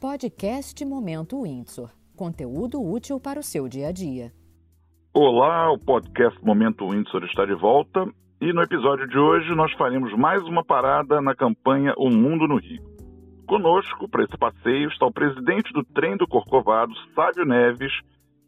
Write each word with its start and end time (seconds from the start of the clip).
Podcast 0.00 0.84
Momento 0.84 1.42
Windsor. 1.42 1.90
Conteúdo 2.14 2.80
útil 2.80 3.18
para 3.18 3.40
o 3.40 3.42
seu 3.42 3.68
dia 3.68 3.88
a 3.88 3.92
dia. 3.92 4.30
Olá, 5.12 5.72
o 5.72 5.78
podcast 5.78 6.38
Momento 6.44 6.88
Windsor 6.88 7.24
está 7.24 7.44
de 7.44 7.54
volta 7.54 8.06
e 8.40 8.52
no 8.52 8.62
episódio 8.62 9.08
de 9.08 9.18
hoje 9.18 9.52
nós 9.56 9.72
faremos 9.72 10.16
mais 10.16 10.40
uma 10.44 10.64
parada 10.64 11.20
na 11.20 11.34
campanha 11.34 11.94
O 11.98 12.10
Mundo 12.10 12.46
no 12.46 12.60
Rio. 12.60 12.80
Conosco, 13.44 14.08
para 14.08 14.22
esse 14.22 14.38
passeio, 14.38 14.88
está 14.88 15.04
o 15.04 15.12
presidente 15.12 15.72
do 15.72 15.82
Trem 15.82 16.16
do 16.16 16.28
Corcovado, 16.28 16.92
Sávio 17.12 17.44
Neves, 17.44 17.92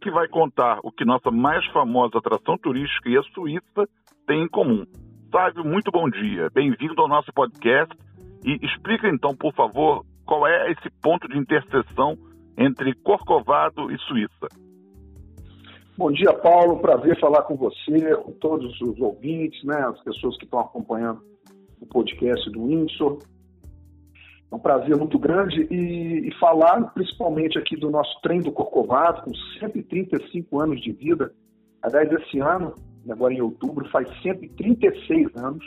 que 0.01 0.09
vai 0.09 0.29
contar 0.29 0.79
o 0.85 0.93
que 0.93 1.05
nossa 1.05 1.33
mais 1.33 1.67
famosa 1.73 2.19
atração 2.19 2.57
turística 2.59 3.09
e 3.09 3.19
a 3.19 3.23
Suíça 3.35 3.89
têm 4.25 4.45
em 4.45 4.49
comum. 4.49 4.87
Sávio, 5.33 5.65
muito 5.65 5.91
bom 5.91 6.09
dia. 6.09 6.49
Bem-vindo 6.55 7.03
ao 7.03 7.09
nosso 7.09 7.33
podcast 7.33 7.93
e 8.45 8.65
explica 8.65 9.09
então, 9.09 9.35
por 9.35 9.53
favor, 9.53 10.05
qual 10.31 10.47
é 10.47 10.71
esse 10.71 10.89
ponto 11.03 11.27
de 11.27 11.37
interseção 11.37 12.17
entre 12.57 12.95
Corcovado 12.95 13.91
e 13.91 13.99
Suíça. 13.99 14.47
Bom 15.99 16.13
dia, 16.13 16.33
Paulo. 16.33 16.79
Prazer 16.79 17.19
falar 17.19 17.43
com 17.43 17.57
você, 17.57 18.15
com 18.15 18.31
todos 18.35 18.81
os 18.81 19.01
ouvintes, 19.01 19.61
né, 19.65 19.75
as 19.89 20.01
pessoas 20.05 20.37
que 20.37 20.45
estão 20.45 20.61
acompanhando 20.61 21.21
o 21.81 21.87
podcast 21.87 22.49
do 22.49 22.65
Windsor. 22.65 23.19
É 24.53 24.55
um 24.55 24.61
prazer 24.61 24.97
muito 24.97 25.19
grande 25.19 25.67
e, 25.69 26.29
e, 26.29 26.35
falar 26.39 26.81
principalmente 26.95 27.59
aqui 27.59 27.75
do 27.75 27.91
nosso 27.91 28.21
trem 28.23 28.41
do 28.41 28.53
Corcovado, 28.53 29.23
com 29.23 29.35
135 29.59 30.61
anos 30.61 30.81
de 30.81 30.93
vida. 30.93 31.33
Aliás, 31.83 32.09
esse 32.09 32.39
ano, 32.39 32.77
agora 33.11 33.35
em 33.35 33.41
outubro, 33.41 33.85
faz 33.91 34.07
136 34.23 35.35
anos 35.35 35.65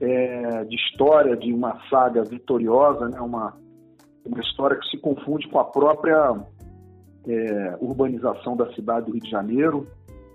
é, 0.00 0.64
de 0.64 0.76
história 0.76 1.36
de 1.36 1.52
uma 1.52 1.78
saga 1.88 2.24
vitoriosa, 2.24 3.08
né? 3.08 3.20
uma, 3.20 3.56
uma 4.24 4.40
história 4.40 4.78
que 4.78 4.88
se 4.88 4.98
confunde 4.98 5.48
com 5.48 5.58
a 5.58 5.64
própria 5.64 6.36
é, 7.26 7.76
urbanização 7.80 8.56
da 8.56 8.72
cidade 8.72 9.06
do 9.06 9.12
Rio 9.12 9.22
de 9.22 9.30
Janeiro, 9.30 9.86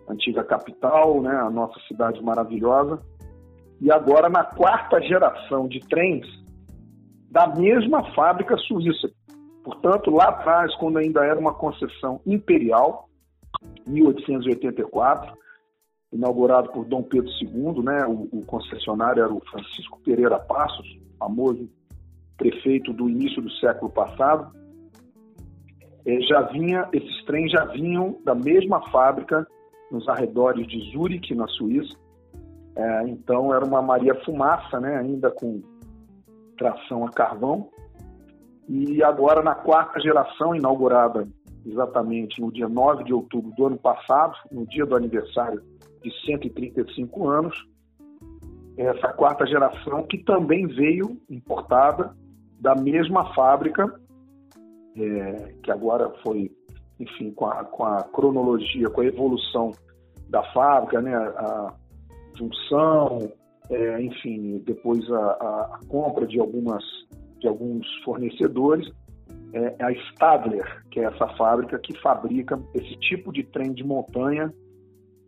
antiga 0.08 0.44
capital, 0.44 1.22
né? 1.22 1.36
a 1.36 1.50
nossa 1.50 1.80
cidade 1.88 2.22
maravilhosa. 2.24 3.00
E 3.82 3.92
agora 3.92 4.30
na 4.30 4.44
quarta 4.44 5.02
geração 5.02 5.68
de 5.68 5.80
trens 5.80 6.26
da 7.30 7.48
mesma 7.48 8.04
fábrica 8.14 8.56
suíça. 8.58 9.10
Portanto, 9.64 10.12
lá 10.12 10.30
atrás, 10.30 10.74
quando 10.76 11.00
ainda 11.00 11.26
era 11.26 11.40
uma 11.40 11.54
concessão 11.54 12.22
imperial, 12.26 13.10
1884, 13.88 15.36
inaugurado 16.16 16.72
por 16.72 16.86
Dom 16.86 17.04
Pedro 17.04 17.30
II, 17.42 17.84
né? 17.84 18.06
O, 18.08 18.40
o, 18.40 18.46
concessionário 18.46 19.22
era 19.22 19.34
o 19.34 19.42
Francisco 19.52 20.00
Pereira 20.00 20.40
Passos, 20.40 20.98
famoso 21.20 21.70
prefeito 22.38 22.94
do 22.94 23.10
início 23.10 23.42
do 23.42 23.52
século 23.52 23.92
passado. 23.92 24.56
É, 26.06 26.22
já 26.22 26.42
vinha, 26.44 26.88
esses 26.94 27.24
trens 27.26 27.52
já 27.52 27.66
vinham 27.66 28.18
da 28.24 28.34
mesma 28.34 28.82
fábrica 28.90 29.46
nos 29.92 30.08
arredores 30.08 30.66
de 30.68 30.92
Zurique, 30.92 31.36
na 31.36 31.48
Suíça. 31.48 31.96
É, 32.76 33.08
então 33.08 33.54
era 33.54 33.66
uma 33.66 33.82
Maria 33.82 34.16
Fumaça, 34.24 34.80
né? 34.80 34.98
Ainda 34.98 35.30
com 35.32 35.62
tração 36.58 37.06
a 37.06 37.12
carvão. 37.12 37.70
E 38.70 39.04
agora 39.04 39.44
na 39.44 39.54
quarta 39.54 40.00
geração, 40.00 40.56
inaugurada 40.56 41.28
exatamente 41.66 42.40
no 42.40 42.52
dia 42.52 42.70
9 42.70 43.04
de 43.04 43.14
outubro 43.14 43.52
do 43.56 43.66
ano 43.66 43.78
passado, 43.78 44.36
no 44.52 44.66
dia 44.68 44.86
do 44.86 44.96
aniversário 44.96 45.62
de 46.06 46.12
135 46.24 47.28
anos, 47.28 47.68
essa 48.78 49.12
quarta 49.14 49.46
geração 49.48 50.04
que 50.04 50.20
também 50.20 50.68
veio 50.68 51.20
importada 51.28 52.16
da 52.60 52.76
mesma 52.76 53.34
fábrica, 53.34 54.00
é, 54.96 55.56
que 55.64 55.72
agora 55.72 56.14
foi, 56.24 56.52
enfim, 57.00 57.32
com 57.32 57.48
a, 57.48 57.64
com 57.66 57.84
a 57.84 58.04
cronologia, 58.04 58.90
com 58.90 59.02
a 59.02 59.06
evolução 59.06 59.72
da 60.30 60.44
fábrica, 60.54 61.02
né, 61.02 61.16
a 61.16 61.74
junção, 62.36 63.32
é, 63.72 64.02
enfim, 64.02 64.62
depois 64.64 65.10
a, 65.12 65.32
a, 65.32 65.80
compra 65.88 66.28
de 66.28 66.40
algumas 66.40 66.84
de 67.40 67.48
alguns 67.48 67.86
fornecedores, 68.04 68.90
é 69.54 69.84
a 69.84 69.92
Stadler, 69.92 70.84
que 70.90 71.00
é 71.00 71.04
essa 71.04 71.28
fábrica 71.36 71.78
que 71.80 71.98
fabrica 72.00 72.60
esse 72.74 72.96
tipo 73.00 73.32
de 73.32 73.44
trem 73.44 73.74
de 73.74 73.84
montanha 73.84 74.54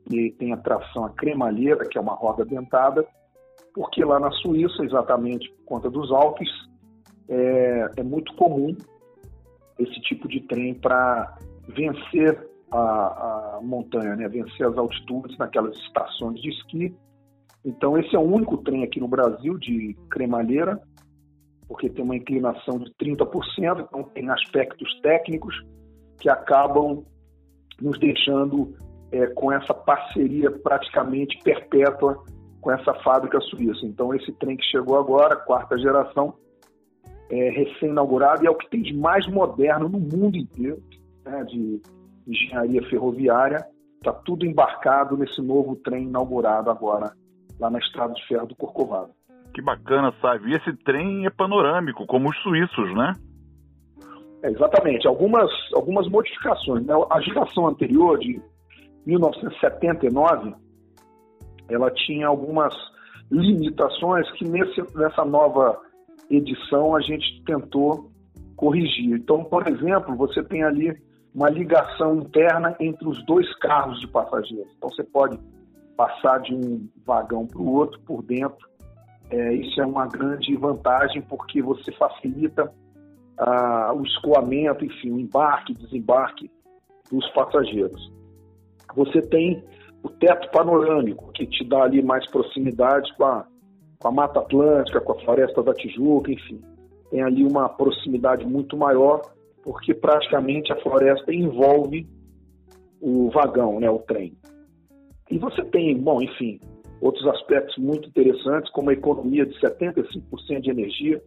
e 0.09 0.31
tem 0.31 0.53
a 0.53 0.57
tração 0.57 1.05
a 1.05 1.09
cremalheira, 1.09 1.85
que 1.85 1.97
é 1.97 2.01
uma 2.01 2.13
roda 2.13 2.45
dentada, 2.45 3.05
porque 3.73 4.03
lá 4.03 4.19
na 4.19 4.31
Suíça, 4.31 4.83
exatamente 4.83 5.49
por 5.51 5.65
conta 5.65 5.89
dos 5.89 6.11
Alpes, 6.11 6.49
é, 7.29 7.91
é 7.97 8.03
muito 8.03 8.33
comum 8.35 8.75
esse 9.77 9.99
tipo 10.01 10.27
de 10.27 10.41
trem 10.41 10.73
para 10.73 11.37
vencer 11.67 12.47
a, 12.71 13.57
a, 13.57 13.59
montanha, 13.61 14.15
né? 14.15 14.27
vencer 14.27 14.65
as 14.65 14.77
altitudes 14.77 15.37
naquelas 15.37 15.77
estações 15.77 16.41
de 16.41 16.49
esqui. 16.49 16.95
Então, 17.63 17.97
esse 17.97 18.15
é 18.15 18.19
o 18.19 18.23
único 18.23 18.57
trem 18.57 18.83
aqui 18.83 18.99
no 18.99 19.07
Brasil 19.07 19.57
de 19.57 19.95
cremalheira, 20.09 20.81
porque 21.67 21.89
tem 21.89 22.03
uma 22.03 22.15
inclinação 22.15 22.79
de 22.79 22.91
30%, 22.95 23.85
então 23.87 24.03
tem 24.03 24.29
aspectos 24.29 24.89
técnicos 25.01 25.53
que 26.19 26.29
acabam 26.29 27.03
nos 27.81 27.99
deixando 27.99 28.73
é, 29.11 29.27
com 29.27 29.51
essa 29.51 29.73
parceria 29.73 30.51
praticamente 30.51 31.37
perpétua 31.43 32.23
com 32.61 32.71
essa 32.71 32.93
fábrica 32.95 33.39
suíça. 33.41 33.85
Então, 33.85 34.13
esse 34.13 34.31
trem 34.33 34.57
que 34.57 34.65
chegou 34.65 34.97
agora, 34.97 35.35
quarta 35.35 35.77
geração, 35.77 36.33
é 37.29 37.49
recém-inaugurado 37.49 38.43
e 38.43 38.47
é 38.47 38.49
o 38.49 38.55
que 38.55 38.69
tem 38.69 38.81
de 38.81 38.93
mais 38.93 39.27
moderno 39.27 39.87
no 39.87 39.99
mundo 39.99 40.37
inteiro, 40.37 40.81
né, 41.25 41.43
de 41.45 41.81
engenharia 42.27 42.81
ferroviária. 42.89 43.65
Está 43.97 44.13
tudo 44.13 44.45
embarcado 44.45 45.17
nesse 45.17 45.41
novo 45.41 45.75
trem 45.77 46.03
inaugurado 46.03 46.69
agora, 46.69 47.13
lá 47.59 47.69
na 47.69 47.79
Estrada 47.79 48.13
de 48.13 48.25
Ferro 48.27 48.47
do 48.47 48.55
Corcovado. 48.55 49.11
Que 49.53 49.61
bacana, 49.61 50.13
sabe? 50.21 50.51
E 50.51 50.55
esse 50.55 50.73
trem 50.83 51.25
é 51.25 51.29
panorâmico, 51.29 52.05
como 52.05 52.29
os 52.29 52.37
suíços, 52.43 52.93
né? 52.95 53.13
É, 54.43 54.51
exatamente. 54.51 55.07
Algumas, 55.07 55.49
algumas 55.73 56.07
modificações. 56.07 56.85
Né? 56.85 56.93
A 57.09 57.19
geração 57.21 57.67
anterior, 57.67 58.19
de 58.19 58.39
1979, 59.07 60.53
ela 61.69 61.89
tinha 61.91 62.27
algumas 62.27 62.73
limitações 63.31 64.29
que 64.33 64.45
nesse, 64.45 64.81
nessa 64.95 65.23
nova 65.23 65.79
edição 66.29 66.93
a 66.93 66.99
gente 67.01 67.41
tentou 67.45 68.11
corrigir. 68.57 69.15
Então, 69.15 69.45
por 69.45 69.65
exemplo, 69.67 70.15
você 70.15 70.43
tem 70.43 70.63
ali 70.63 71.01
uma 71.33 71.49
ligação 71.49 72.17
interna 72.17 72.75
entre 72.79 73.07
os 73.07 73.23
dois 73.25 73.47
carros 73.59 73.99
de 74.01 74.07
passageiros. 74.07 74.71
Então, 74.77 74.89
você 74.89 75.03
pode 75.03 75.39
passar 75.95 76.39
de 76.41 76.53
um 76.53 76.87
vagão 77.05 77.47
para 77.47 77.61
o 77.61 77.73
outro 77.73 77.99
por 78.01 78.21
dentro. 78.23 78.67
É, 79.29 79.53
isso 79.53 79.79
é 79.81 79.85
uma 79.85 80.07
grande 80.07 80.55
vantagem 80.55 81.21
porque 81.21 81.61
você 81.61 81.91
facilita 81.93 82.71
ah, 83.37 83.93
o 83.93 84.03
escoamento, 84.03 84.83
enfim, 84.83 85.11
o 85.11 85.19
embarque, 85.19 85.73
desembarque 85.73 86.51
dos 87.11 87.27
passageiros. 87.31 88.16
Você 88.95 89.21
tem 89.21 89.63
o 90.03 90.09
teto 90.09 90.49
panorâmico, 90.51 91.31
que 91.33 91.45
te 91.45 91.63
dá 91.63 91.83
ali 91.83 92.01
mais 92.01 92.29
proximidade 92.29 93.13
com 93.15 93.25
a, 93.25 93.45
com 93.99 94.07
a 94.07 94.11
Mata 94.11 94.39
Atlântica, 94.39 95.01
com 95.01 95.13
a 95.13 95.19
Floresta 95.21 95.63
da 95.63 95.73
Tijuca, 95.73 96.31
enfim. 96.31 96.61
Tem 97.09 97.21
ali 97.21 97.43
uma 97.43 97.69
proximidade 97.69 98.45
muito 98.45 98.77
maior, 98.77 99.21
porque 99.63 99.93
praticamente 99.93 100.71
a 100.71 100.77
floresta 100.77 101.33
envolve 101.33 102.07
o 103.01 103.29
vagão, 103.29 103.79
né, 103.79 103.89
o 103.89 103.99
trem. 103.99 104.37
E 105.29 105.37
você 105.37 105.63
tem, 105.65 105.97
bom, 105.97 106.21
enfim, 106.21 106.59
outros 107.01 107.25
aspectos 107.27 107.77
muito 107.77 108.07
interessantes, 108.07 108.71
como 108.71 108.89
a 108.89 108.93
economia 108.93 109.45
de 109.45 109.59
75% 109.59 110.61
de 110.61 110.69
energia, 110.69 111.21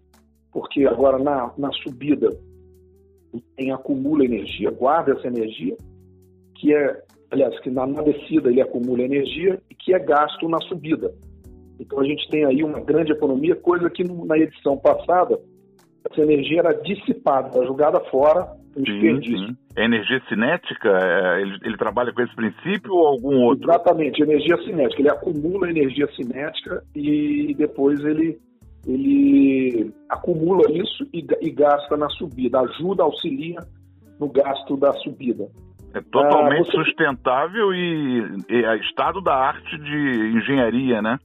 porque 0.53 0.87
agora 0.87 1.19
na, 1.19 1.53
na 1.57 1.71
subida 1.73 2.31
o 3.33 3.41
trem 3.57 3.71
acumula 3.73 4.25
energia, 4.25 4.71
guarda 4.71 5.13
essa 5.13 5.29
energia, 5.29 5.77
que 6.57 6.75
é 6.75 7.03
aliás, 7.31 7.59
que 7.61 7.71
na, 7.71 7.87
na 7.87 8.03
descida 8.03 8.51
ele 8.51 8.61
acumula 8.61 9.03
energia 9.03 9.61
e 9.71 9.75
que 9.75 9.95
é 9.95 9.99
gasto 9.99 10.49
na 10.49 10.59
subida. 10.63 11.13
Então 11.79 12.01
a 12.01 12.05
gente 12.05 12.29
tem 12.29 12.45
aí 12.45 12.63
uma 12.63 12.81
grande 12.81 13.13
economia, 13.13 13.57
coisa 13.57 13.89
que 13.89 14.05
na 14.05 14.37
edição 14.37 14.77
passada 14.77 15.41
essa 16.09 16.21
energia 16.23 16.61
era 16.61 16.73
dissipada, 16.73 17.57
era 17.57 17.67
jogada 17.67 18.01
fora, 18.11 18.57
um 18.77 18.83
desperdício. 18.83 19.57
É 19.77 19.85
energia 19.85 20.21
cinética? 20.29 20.89
É, 20.89 21.43
ele, 21.43 21.59
ele, 21.65 21.77
trabalha 21.77 22.13
com 22.13 22.23
esse 22.23 22.35
princípio 22.35 22.93
ou 22.93 23.07
algum 23.07 23.43
outro? 23.43 23.71
Exatamente, 23.71 24.23
energia 24.23 24.57
cinética. 24.59 25.01
Ele 25.01 25.11
acumula 25.11 25.71
energia 25.71 26.07
cinética 26.15 26.83
e 26.95 27.55
depois 27.57 28.01
ele, 28.01 28.39
ele 28.87 29.93
acumula 30.09 30.71
isso 30.73 31.07
e, 31.13 31.25
e 31.41 31.51
gasta 31.51 31.97
na 31.97 32.09
subida, 32.11 32.61
ajuda, 32.61 33.03
auxilia 33.03 33.59
no 34.19 34.29
gasto 34.29 34.77
da 34.77 34.93
subida. 34.95 35.49
É 35.95 36.01
totalmente 36.01 36.69
ah, 36.69 36.73
você... 36.73 36.85
sustentável 36.85 37.75
e, 37.75 38.45
e 38.49 38.65
é 38.65 38.77
estado 38.77 39.21
da 39.21 39.35
arte 39.35 39.79
de 39.79 40.37
engenharia, 40.37 41.03
né? 41.03 41.19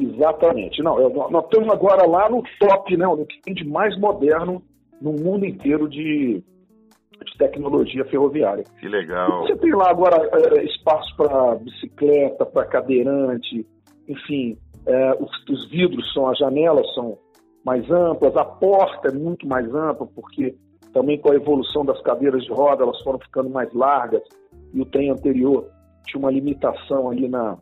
Exatamente. 0.00 0.82
Não, 0.82 1.00
eu, 1.00 1.10
nós 1.30 1.44
estamos 1.44 1.68
agora 1.70 2.06
lá 2.06 2.28
no 2.28 2.42
top, 2.60 2.96
né, 2.96 3.04
no 3.04 3.26
que 3.26 3.40
tem 3.42 3.54
de 3.54 3.64
mais 3.64 3.98
moderno 3.98 4.62
no 5.00 5.12
mundo 5.12 5.44
inteiro 5.44 5.88
de, 5.88 6.42
de 7.24 7.38
tecnologia 7.38 8.04
ferroviária. 8.04 8.64
Que 8.78 8.88
legal. 8.88 9.42
Você 9.42 9.56
tem 9.56 9.74
lá 9.74 9.90
agora 9.90 10.16
é, 10.32 10.64
espaço 10.64 11.16
para 11.16 11.56
bicicleta, 11.56 12.46
para 12.46 12.66
cadeirante, 12.66 13.66
enfim, 14.08 14.56
é, 14.86 15.12
os, 15.20 15.30
os, 15.50 15.68
vidros 15.68 16.12
são, 16.12 16.28
as 16.28 16.38
janelas 16.38 16.86
são 16.94 17.18
mais 17.64 17.88
amplas, 17.90 18.36
a 18.36 18.44
porta 18.44 19.08
é 19.08 19.12
muito 19.12 19.46
mais 19.46 19.66
ampla, 19.74 20.06
porque 20.14 20.54
também 20.92 21.18
com 21.18 21.30
a 21.30 21.34
evolução 21.34 21.84
das 21.84 22.00
cadeiras 22.02 22.42
de 22.44 22.52
roda 22.52 22.82
elas 22.82 23.00
foram 23.02 23.18
ficando 23.18 23.50
mais 23.50 23.72
largas 23.72 24.22
e 24.72 24.80
o 24.80 24.86
trem 24.86 25.10
anterior 25.10 25.68
tinha 26.06 26.20
uma 26.20 26.30
limitação 26.30 27.10
ali 27.10 27.28
na, 27.28 27.58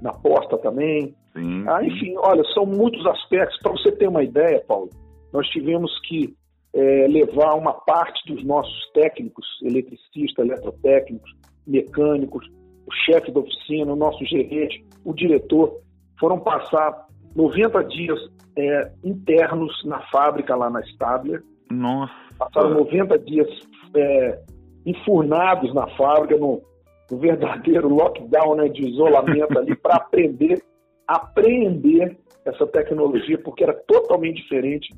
na 0.00 0.12
porta 0.12 0.58
também. 0.58 1.14
Sim, 1.32 1.64
ah, 1.68 1.84
enfim, 1.84 2.14
olha, 2.18 2.42
são 2.54 2.66
muitos 2.66 3.04
aspectos. 3.06 3.58
Para 3.60 3.72
você 3.72 3.92
ter 3.92 4.08
uma 4.08 4.22
ideia, 4.22 4.62
Paulo, 4.66 4.90
nós 5.32 5.46
tivemos 5.48 5.90
que 6.06 6.34
é, 6.74 7.06
levar 7.08 7.54
uma 7.54 7.72
parte 7.72 8.32
dos 8.32 8.44
nossos 8.44 8.90
técnicos, 8.92 9.46
eletricistas, 9.62 10.46
eletrotécnicos, 10.46 11.30
mecânicos, 11.66 12.46
o 12.86 12.92
chefe 12.92 13.32
da 13.32 13.40
oficina, 13.40 13.92
o 13.92 13.96
nosso 13.96 14.24
gerente, 14.24 14.84
o 15.04 15.12
diretor, 15.12 15.80
foram 16.18 16.38
passar 16.38 17.06
90 17.34 17.84
dias 17.84 18.18
é, 18.56 18.92
internos 19.04 19.72
na 19.84 20.00
fábrica 20.08 20.54
lá 20.54 20.70
na 20.70 20.80
Stabler. 20.80 21.42
Nossa. 21.70 22.12
Passaram 22.38 22.74
90 22.74 23.18
dias 23.20 23.48
é, 23.94 24.40
enfurnados 24.84 25.74
na 25.74 25.86
fábrica, 25.96 26.36
no, 26.36 26.62
no 27.10 27.18
verdadeiro 27.18 27.88
lockdown 27.88 28.56
né, 28.56 28.68
de 28.68 28.88
isolamento 28.88 29.58
ali, 29.58 29.74
para 29.74 29.96
aprender, 29.96 30.62
aprender 31.06 32.16
essa 32.44 32.66
tecnologia, 32.66 33.38
porque 33.38 33.64
era 33.64 33.74
totalmente 33.86 34.42
diferente 34.42 34.94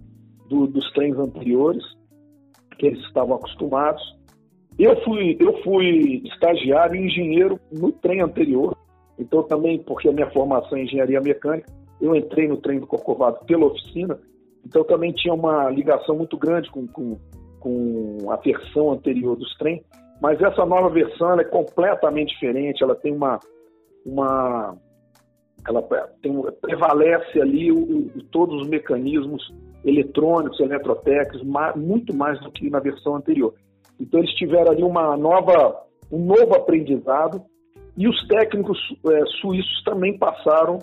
do, 0.48 0.66
dos 0.66 0.90
trens 0.92 1.16
anteriores 1.16 1.82
que 2.78 2.86
eles 2.86 3.00
estavam 3.06 3.36
acostumados. 3.36 4.02
Eu 4.78 5.02
fui, 5.02 5.36
eu 5.40 5.60
fui 5.62 6.22
estagiário 6.24 6.96
e 6.96 7.06
engenheiro 7.06 7.58
no 7.72 7.90
trem 7.90 8.20
anterior, 8.20 8.76
então 9.18 9.42
também, 9.42 9.78
porque 9.78 10.08
a 10.08 10.12
minha 10.12 10.30
formação 10.30 10.78
é 10.78 10.82
engenharia 10.82 11.20
mecânica, 11.20 11.70
eu 12.00 12.14
entrei 12.14 12.46
no 12.46 12.58
trem 12.58 12.78
do 12.78 12.86
Corcovado 12.86 13.44
pela 13.44 13.66
oficina, 13.66 14.18
então 14.66 14.84
também 14.84 15.12
tinha 15.12 15.34
uma 15.34 15.70
ligação 15.70 16.16
muito 16.16 16.36
grande 16.36 16.70
com, 16.70 16.86
com, 16.86 17.18
com 17.60 18.30
a 18.30 18.36
versão 18.36 18.92
anterior 18.92 19.36
dos 19.36 19.56
trens, 19.56 19.82
mas 20.20 20.40
essa 20.40 20.66
nova 20.66 20.88
versão 20.88 21.38
é 21.38 21.44
completamente 21.44 22.30
diferente, 22.30 22.82
ela 22.82 22.94
tem 22.94 23.12
uma, 23.12 23.38
uma 24.04 24.76
ela 25.66 25.82
tem, 26.22 26.40
prevalece 26.60 27.40
ali 27.40 27.70
o, 27.70 27.78
o, 27.78 28.22
todos 28.30 28.62
os 28.62 28.68
mecanismos 28.68 29.52
eletrônicos, 29.84 30.60
eletrotécnicos, 30.60 31.42
muito 31.76 32.14
mais 32.16 32.40
do 32.40 32.50
que 32.50 32.68
na 32.68 32.80
versão 32.80 33.16
anterior. 33.16 33.54
Então 34.00 34.20
eles 34.20 34.32
tiveram 34.34 34.72
ali 34.72 34.82
uma 34.82 35.16
nova, 35.16 35.82
um 36.10 36.24
novo 36.24 36.54
aprendizado 36.54 37.42
e 37.96 38.08
os 38.08 38.26
técnicos 38.28 38.78
é, 39.10 39.26
suíços 39.40 39.82
também 39.84 40.16
passaram 40.18 40.78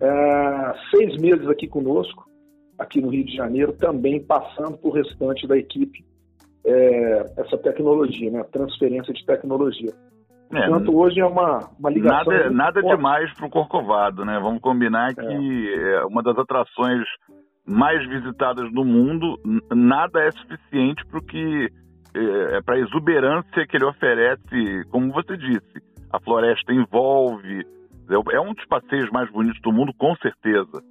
é, 0.00 0.74
seis 0.90 1.20
meses 1.20 1.48
aqui 1.48 1.66
conosco, 1.66 2.24
aqui 2.82 3.00
no 3.00 3.08
Rio 3.08 3.24
de 3.24 3.34
Janeiro, 3.34 3.72
também 3.72 4.22
passando 4.22 4.76
para 4.76 4.88
o 4.88 4.92
restante 4.92 5.46
da 5.46 5.56
equipe 5.56 6.04
é, 6.64 7.32
essa 7.36 7.58
tecnologia, 7.58 8.30
né, 8.30 8.40
a 8.40 8.44
transferência 8.44 9.12
de 9.12 9.24
tecnologia. 9.24 9.92
É, 10.52 10.68
Portanto, 10.68 10.96
hoje 10.96 11.18
é 11.20 11.24
uma, 11.24 11.70
uma 11.78 11.90
ligação. 11.90 12.32
Nada, 12.32 12.50
nada 12.50 12.82
demais 12.82 13.32
para 13.34 13.46
o 13.46 13.50
Corcovado, 13.50 14.22
né? 14.24 14.38
Vamos 14.38 14.60
combinar 14.60 15.14
que 15.14 15.74
é. 15.74 15.94
é 15.94 16.04
uma 16.04 16.22
das 16.22 16.36
atrações 16.36 17.02
mais 17.66 18.06
visitadas 18.06 18.70
do 18.72 18.84
mundo, 18.84 19.38
nada 19.74 20.20
é 20.20 20.30
suficiente 20.32 21.06
para 21.06 21.18
o 21.18 21.22
que 21.22 21.70
é, 22.14 22.56
é 22.58 22.62
para 22.62 22.74
a 22.74 22.80
exuberância 22.80 23.66
que 23.66 23.76
ele 23.76 23.86
oferece, 23.86 24.84
como 24.90 25.12
você 25.12 25.36
disse. 25.36 25.80
A 26.12 26.20
floresta 26.20 26.72
envolve, 26.72 27.64
é, 28.10 28.36
é 28.36 28.40
um 28.40 28.52
dos 28.52 28.66
passeios 28.66 29.10
mais 29.10 29.30
bonitos 29.30 29.60
do 29.62 29.72
mundo, 29.72 29.92
com 29.96 30.14
certeza. 30.16 30.82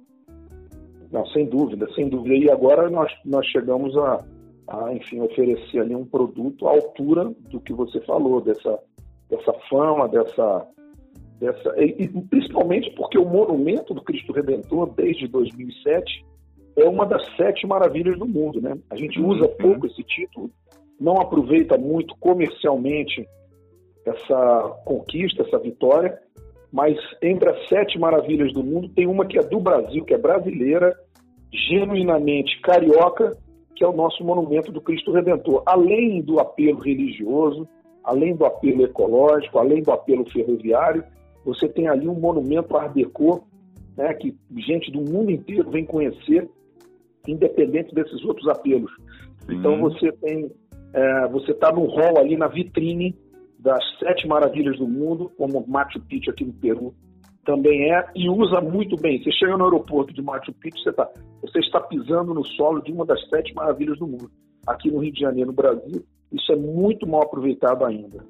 Não, 1.12 1.26
sem 1.26 1.44
dúvida, 1.44 1.86
sem 1.94 2.08
dúvida. 2.08 2.34
E 2.34 2.50
agora 2.50 2.88
nós, 2.88 3.12
nós 3.24 3.46
chegamos 3.46 3.94
a, 3.98 4.24
a, 4.66 4.94
enfim, 4.94 5.20
oferecer 5.20 5.80
ali 5.80 5.94
um 5.94 6.06
produto 6.06 6.66
à 6.66 6.70
altura 6.70 7.30
do 7.50 7.60
que 7.60 7.74
você 7.74 8.00
falou, 8.00 8.40
dessa, 8.40 8.78
dessa 9.28 9.52
fama, 9.68 10.08
dessa, 10.08 10.66
dessa 11.38 11.74
e, 11.76 12.04
e 12.04 12.08
principalmente 12.08 12.90
porque 12.96 13.18
o 13.18 13.26
monumento 13.26 13.92
do 13.92 14.02
Cristo 14.02 14.32
Redentor, 14.32 14.94
desde 14.94 15.28
2007, 15.28 16.24
é 16.76 16.88
uma 16.88 17.04
das 17.04 17.22
sete 17.36 17.66
maravilhas 17.66 18.18
do 18.18 18.26
mundo, 18.26 18.62
né? 18.62 18.78
A 18.88 18.96
gente 18.96 19.20
usa 19.20 19.44
uhum. 19.44 19.56
pouco 19.58 19.86
esse 19.86 20.02
título, 20.04 20.50
não 20.98 21.20
aproveita 21.20 21.76
muito 21.76 22.16
comercialmente 22.18 23.28
essa 24.06 24.80
conquista, 24.86 25.42
essa 25.42 25.58
vitória, 25.58 26.18
mas 26.72 26.96
entre 27.20 27.50
as 27.50 27.68
sete 27.68 27.98
maravilhas 27.98 28.52
do 28.52 28.64
mundo 28.64 28.88
tem 28.88 29.06
uma 29.06 29.26
que 29.26 29.38
é 29.38 29.42
do 29.42 29.60
Brasil, 29.60 30.04
que 30.04 30.14
é 30.14 30.18
brasileira, 30.18 30.96
genuinamente 31.52 32.58
carioca, 32.62 33.36
que 33.76 33.84
é 33.84 33.86
o 33.86 33.92
nosso 33.92 34.24
monumento 34.24 34.72
do 34.72 34.80
Cristo 34.80 35.12
Redentor. 35.12 35.62
Além 35.66 36.22
do 36.22 36.40
apelo 36.40 36.78
religioso, 36.78 37.68
além 38.02 38.34
do 38.34 38.46
apelo 38.46 38.84
ecológico, 38.84 39.58
além 39.58 39.82
do 39.82 39.92
apelo 39.92 40.24
ferroviário, 40.30 41.04
você 41.44 41.68
tem 41.68 41.88
ali 41.88 42.08
um 42.08 42.18
monumento 42.18 42.76
Art 42.76 42.94
Deco, 42.94 43.46
né, 43.96 44.14
que 44.14 44.34
gente 44.56 44.90
do 44.90 45.00
mundo 45.00 45.30
inteiro 45.30 45.70
vem 45.70 45.84
conhecer 45.84 46.48
independente 47.28 47.94
desses 47.94 48.24
outros 48.24 48.48
apelos. 48.48 48.90
Então 49.48 49.78
você 49.80 50.10
tem, 50.12 50.50
é, 50.92 51.28
você 51.28 51.52
está 51.52 51.70
no 51.70 51.84
hall 51.84 52.18
ali 52.18 52.36
na 52.36 52.48
vitrine 52.48 53.14
das 53.62 53.82
sete 53.98 54.26
maravilhas 54.26 54.76
do 54.78 54.86
mundo, 54.86 55.30
como 55.36 55.64
Machu 55.66 56.00
Picchu 56.00 56.30
aqui 56.30 56.44
no 56.44 56.52
Peru 56.52 56.94
também 57.44 57.92
é, 57.92 58.04
e 58.14 58.28
usa 58.28 58.60
muito 58.60 58.96
bem. 58.96 59.22
Você 59.22 59.32
chega 59.32 59.56
no 59.56 59.64
aeroporto 59.64 60.12
de 60.12 60.22
Machu 60.22 60.52
Picchu, 60.52 60.78
você, 60.78 60.92
tá, 60.92 61.08
você 61.40 61.58
está 61.58 61.80
pisando 61.80 62.32
no 62.34 62.44
solo 62.46 62.80
de 62.82 62.92
uma 62.92 63.04
das 63.04 63.20
sete 63.28 63.52
maravilhas 63.54 63.98
do 63.98 64.06
mundo. 64.06 64.30
Aqui 64.66 64.90
no 64.90 65.00
Rio 65.00 65.12
de 65.12 65.20
Janeiro, 65.20 65.50
no 65.50 65.56
Brasil, 65.56 66.04
isso 66.32 66.52
é 66.52 66.56
muito 66.56 67.06
mal 67.06 67.22
aproveitado 67.22 67.84
ainda. 67.84 68.24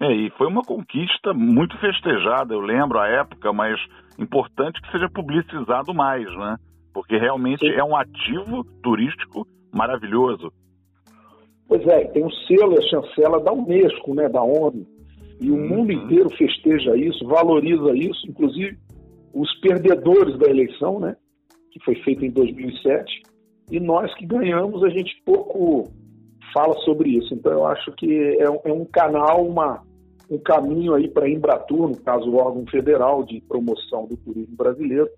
É, 0.00 0.10
e 0.12 0.30
foi 0.30 0.46
uma 0.46 0.62
conquista 0.62 1.34
muito 1.34 1.78
festejada, 1.78 2.54
eu 2.54 2.60
lembro 2.60 2.98
a 2.98 3.06
época, 3.06 3.52
mas 3.52 3.78
importante 4.18 4.80
que 4.80 4.90
seja 4.90 5.08
publicizado 5.10 5.92
mais, 5.92 6.24
né? 6.36 6.56
porque 6.94 7.18
realmente 7.18 7.66
Sim. 7.66 7.72
é 7.72 7.82
um 7.82 7.96
ativo 7.96 8.64
turístico 8.82 9.44
maravilhoso. 9.74 10.52
Pois 11.68 11.86
é, 11.86 12.04
tem 12.06 12.24
o 12.24 12.30
selo 12.46 12.74
e 12.74 12.78
a 12.78 12.88
chancela 12.88 13.40
da 13.40 13.52
Unesco, 13.52 14.14
né, 14.14 14.28
da 14.28 14.42
ONU, 14.42 14.86
e 15.40 15.50
o 15.50 15.56
mundo 15.56 15.92
uhum. 15.92 16.04
inteiro 16.04 16.30
festeja 16.30 16.96
isso, 16.96 17.26
valoriza 17.26 17.92
isso, 17.96 18.26
inclusive 18.28 18.78
os 19.32 19.52
perdedores 19.60 20.38
da 20.38 20.48
eleição, 20.48 21.00
né, 21.00 21.16
que 21.70 21.82
foi 21.84 21.96
feita 21.96 22.24
em 22.24 22.30
2007, 22.30 23.22
e 23.70 23.80
nós 23.80 24.14
que 24.14 24.26
ganhamos, 24.26 24.84
a 24.84 24.90
gente 24.90 25.20
pouco 25.24 25.90
fala 26.52 26.74
sobre 26.84 27.10
isso. 27.10 27.34
Então 27.34 27.52
eu 27.52 27.66
acho 27.66 27.90
que 27.92 28.12
é, 28.38 28.44
é 28.44 28.72
um 28.72 28.84
canal, 28.84 29.44
uma, 29.44 29.82
um 30.30 30.38
caminho 30.38 30.94
aí 30.94 31.08
para 31.08 31.26
a 31.26 31.30
Embratur, 31.30 31.88
no 31.88 31.96
caso 32.00 32.30
o 32.30 32.36
órgão 32.36 32.64
federal 32.66 33.24
de 33.24 33.40
promoção 33.40 34.06
do 34.06 34.16
turismo 34.16 34.56
brasileiro, 34.56 35.08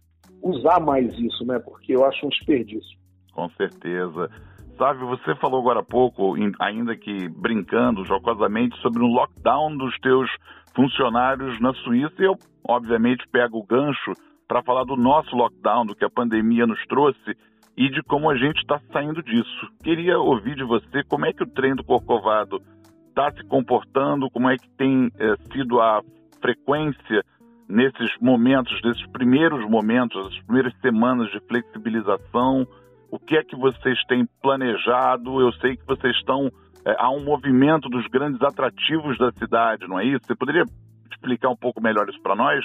usar 0.42 0.80
mais 0.80 1.12
isso, 1.18 1.44
né? 1.44 1.58
Porque 1.58 1.94
eu 1.94 2.04
acho 2.04 2.24
um 2.24 2.30
desperdício. 2.30 2.96
Com 3.32 3.48
certeza. 3.50 4.30
Sabe, 4.78 5.00
você 5.04 5.34
falou 5.36 5.60
agora 5.60 5.80
há 5.80 5.82
pouco, 5.82 6.34
ainda 6.60 6.94
que 6.94 7.28
brincando 7.28 8.04
jocosamente, 8.04 8.76
sobre 8.82 9.02
o 9.02 9.06
lockdown 9.06 9.74
dos 9.76 9.98
teus 10.00 10.30
funcionários 10.74 11.58
na 11.60 11.72
Suíça. 11.72 12.14
E 12.18 12.24
eu, 12.24 12.34
obviamente, 12.62 13.26
pego 13.32 13.58
o 13.58 13.66
gancho 13.66 14.12
para 14.46 14.62
falar 14.62 14.84
do 14.84 14.94
nosso 14.94 15.34
lockdown, 15.34 15.86
do 15.86 15.94
que 15.94 16.04
a 16.04 16.10
pandemia 16.10 16.66
nos 16.66 16.84
trouxe 16.86 17.36
e 17.76 17.88
de 17.88 18.02
como 18.02 18.30
a 18.30 18.36
gente 18.36 18.58
está 18.58 18.78
saindo 18.92 19.22
disso. 19.22 19.68
Queria 19.82 20.18
ouvir 20.18 20.54
de 20.54 20.64
você 20.64 21.02
como 21.08 21.24
é 21.24 21.32
que 21.32 21.42
o 21.42 21.46
trem 21.46 21.74
do 21.74 21.84
Corcovado 21.84 22.60
está 23.08 23.30
se 23.32 23.44
comportando, 23.46 24.30
como 24.30 24.48
é 24.48 24.56
que 24.56 24.68
tem 24.76 25.10
é, 25.18 25.36
sido 25.52 25.80
a 25.80 26.02
frequência 26.40 27.24
nesses 27.66 28.10
momentos, 28.20 28.80
desses 28.82 29.06
primeiros 29.08 29.68
momentos, 29.68 30.26
as 30.26 30.38
primeiras 30.44 30.74
semanas 30.80 31.30
de 31.30 31.40
flexibilização? 31.40 32.66
O 33.10 33.18
que 33.18 33.36
é 33.36 33.42
que 33.42 33.56
vocês 33.56 33.98
têm 34.06 34.26
planejado? 34.42 35.40
Eu 35.40 35.52
sei 35.54 35.76
que 35.76 35.86
vocês 35.86 36.14
estão. 36.16 36.50
É, 36.84 36.94
há 36.98 37.10
um 37.10 37.24
movimento 37.24 37.88
dos 37.88 38.06
grandes 38.08 38.40
atrativos 38.42 39.18
da 39.18 39.32
cidade, 39.32 39.88
não 39.88 39.98
é 39.98 40.04
isso? 40.04 40.26
Você 40.26 40.34
poderia 40.36 40.64
explicar 41.10 41.48
um 41.48 41.56
pouco 41.56 41.80
melhor 41.80 42.08
isso 42.08 42.20
para 42.22 42.36
nós? 42.36 42.64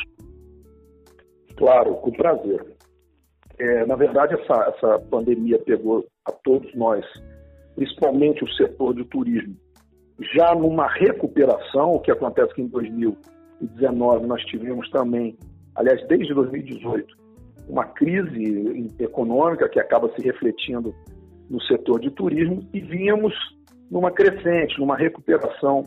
Claro, 1.57 1.95
com 1.95 2.11
prazer. 2.11 2.75
É, 3.59 3.85
na 3.85 3.95
verdade, 3.95 4.35
essa, 4.35 4.75
essa 4.75 4.99
pandemia 5.09 5.59
pegou 5.59 6.05
a 6.25 6.31
todos 6.31 6.73
nós, 6.75 7.05
principalmente 7.75 8.43
o 8.43 8.53
setor 8.53 8.95
de 8.95 9.03
turismo, 9.05 9.55
já 10.35 10.53
numa 10.55 10.87
recuperação, 10.87 11.93
o 11.95 11.99
que 11.99 12.11
acontece 12.11 12.53
que 12.53 12.61
em 12.61 12.67
2000 12.67 13.17
2019 13.61 14.25
nós 14.25 14.43
tivemos 14.45 14.89
também, 14.89 15.37
aliás, 15.75 16.05
desde 16.07 16.33
2018, 16.33 17.15
uma 17.67 17.85
crise 17.85 18.93
econômica 18.99 19.69
que 19.69 19.79
acaba 19.79 20.11
se 20.15 20.21
refletindo 20.21 20.93
no 21.49 21.61
setor 21.63 21.99
de 21.99 22.11
turismo 22.11 22.67
e 22.73 22.79
vínhamos 22.79 23.33
numa 23.89 24.11
crescente, 24.11 24.79
numa 24.79 24.95
recuperação 24.95 25.85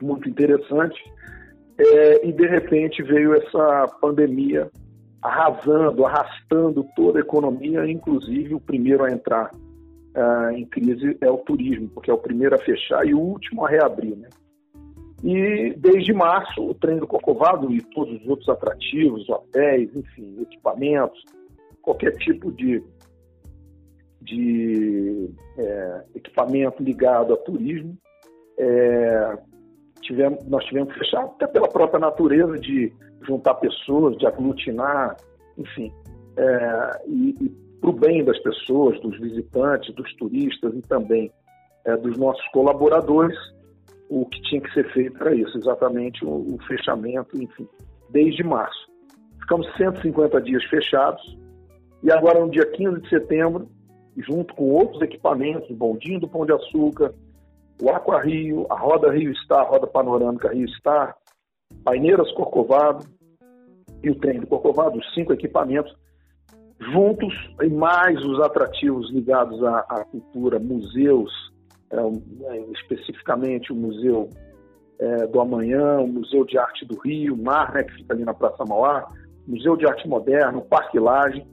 muito 0.00 0.28
interessante. 0.28 1.02
É, 1.78 2.26
e 2.26 2.32
de 2.32 2.46
repente 2.46 3.02
veio 3.02 3.34
essa 3.34 3.86
pandemia 4.00 4.70
arrasando, 5.22 6.06
arrastando 6.06 6.86
toda 6.94 7.18
a 7.18 7.22
economia, 7.22 7.90
inclusive 7.90 8.54
o 8.54 8.60
primeiro 8.60 9.04
a 9.04 9.10
entrar 9.10 9.50
uh, 10.16 10.50
em 10.50 10.64
crise 10.66 11.16
é 11.20 11.30
o 11.30 11.38
turismo, 11.38 11.88
porque 11.88 12.10
é 12.10 12.14
o 12.14 12.18
primeiro 12.18 12.54
a 12.54 12.58
fechar 12.58 13.06
e 13.06 13.12
o 13.12 13.18
último 13.18 13.64
a 13.64 13.68
reabrir. 13.68 14.16
Né? 14.16 14.28
E 15.26 15.74
desde 15.76 16.12
março, 16.12 16.62
o 16.62 16.72
trem 16.72 16.98
do 16.98 17.06
Corcovado 17.06 17.74
e 17.74 17.82
todos 17.82 18.22
os 18.22 18.28
outros 18.28 18.48
atrativos, 18.48 19.28
hotéis, 19.28 19.90
enfim, 19.92 20.40
equipamentos, 20.40 21.20
qualquer 21.82 22.12
tipo 22.18 22.52
de, 22.52 22.80
de 24.22 25.28
é, 25.58 26.04
equipamento 26.14 26.80
ligado 26.80 27.34
a 27.34 27.36
turismo, 27.38 27.98
é, 28.56 29.36
tivemos, 30.00 30.46
nós 30.46 30.64
tivemos 30.66 30.92
que 30.92 31.00
fechar 31.00 31.24
até 31.24 31.48
pela 31.48 31.68
própria 31.68 31.98
natureza 31.98 32.56
de 32.60 32.92
juntar 33.22 33.54
pessoas, 33.54 34.16
de 34.18 34.28
aglutinar, 34.28 35.16
enfim, 35.58 35.92
é, 36.36 37.02
e, 37.08 37.34
e 37.40 37.48
para 37.80 37.90
o 37.90 37.92
bem 37.92 38.24
das 38.24 38.38
pessoas, 38.38 39.00
dos 39.00 39.18
visitantes, 39.18 39.92
dos 39.92 40.14
turistas 40.14 40.72
e 40.72 40.82
também 40.82 41.32
é, 41.84 41.96
dos 41.96 42.16
nossos 42.16 42.46
colaboradores, 42.52 43.36
o 44.08 44.26
que 44.26 44.40
tinha 44.42 44.60
que 44.60 44.72
ser 44.72 44.90
feito 44.92 45.16
era 45.20 45.34
isso, 45.34 45.56
exatamente 45.58 46.24
o, 46.24 46.54
o 46.54 46.58
fechamento, 46.66 47.40
enfim, 47.40 47.68
desde 48.10 48.42
março. 48.42 48.86
Ficamos 49.40 49.66
150 49.76 50.40
dias 50.40 50.64
fechados 50.64 51.38
e 52.02 52.10
agora 52.10 52.40
no 52.40 52.50
dia 52.50 52.66
15 52.66 53.00
de 53.00 53.08
setembro, 53.08 53.68
junto 54.16 54.54
com 54.54 54.70
outros 54.70 55.02
equipamentos, 55.02 55.68
o 55.70 55.74
bondinho 55.74 56.20
do 56.20 56.28
Pão 56.28 56.46
de 56.46 56.52
Açúcar, 56.52 57.12
o 57.82 57.90
Aqua 57.90 58.22
Rio, 58.22 58.66
a 58.70 58.78
Roda 58.78 59.10
Rio 59.12 59.34
Star, 59.36 59.60
a 59.60 59.68
Roda 59.68 59.86
Panorâmica 59.86 60.52
Rio 60.52 60.68
Star, 60.70 61.16
Paineiras 61.84 62.30
Corcovado 62.32 63.04
e 64.02 64.10
o 64.10 64.14
trem 64.16 64.40
do 64.40 64.46
Corcovado, 64.46 64.98
os 64.98 65.14
cinco 65.14 65.32
equipamentos, 65.32 65.94
juntos 66.92 67.34
e 67.62 67.68
mais 67.68 68.18
os 68.24 68.40
atrativos 68.40 69.10
ligados 69.12 69.62
à, 69.64 69.78
à 69.88 70.04
cultura, 70.04 70.58
museus, 70.58 71.30
especificamente 72.74 73.72
o 73.72 73.76
Museu 73.76 74.30
é, 74.98 75.26
do 75.26 75.40
Amanhã, 75.40 75.98
o 76.00 76.06
Museu 76.06 76.44
de 76.44 76.58
Arte 76.58 76.84
do 76.84 76.98
Rio, 76.98 77.36
Mar, 77.36 77.72
né, 77.72 77.84
que 77.84 77.94
fica 77.94 78.14
ali 78.14 78.24
na 78.24 78.34
Praça 78.34 78.64
Mauá, 78.64 79.08
Museu 79.46 79.76
de 79.76 79.86
Arte 79.86 80.08
Moderna, 80.08 80.58
o 80.58 80.62
Parque 80.64 80.98
Laje, 80.98 81.46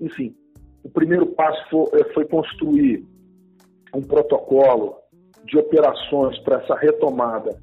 enfim. 0.00 0.34
O 0.82 0.88
primeiro 0.88 1.26
passo 1.26 1.62
foi, 1.70 2.00
é, 2.00 2.04
foi 2.12 2.24
construir 2.26 3.04
um 3.94 4.00
protocolo 4.00 4.96
de 5.44 5.58
operações 5.58 6.38
para 6.40 6.62
essa 6.62 6.74
retomada 6.76 7.58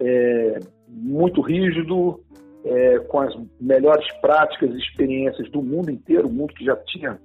é, 0.00 0.60
muito 0.88 1.40
rígido, 1.40 2.20
é, 2.64 2.98
com 3.00 3.20
as 3.20 3.34
melhores 3.60 4.06
práticas 4.20 4.70
e 4.70 4.78
experiências 4.78 5.50
do 5.50 5.62
mundo 5.62 5.90
inteiro, 5.90 6.28
o 6.28 6.32
mundo 6.32 6.54
que 6.54 6.64
já 6.64 6.76
tinha 6.76 7.20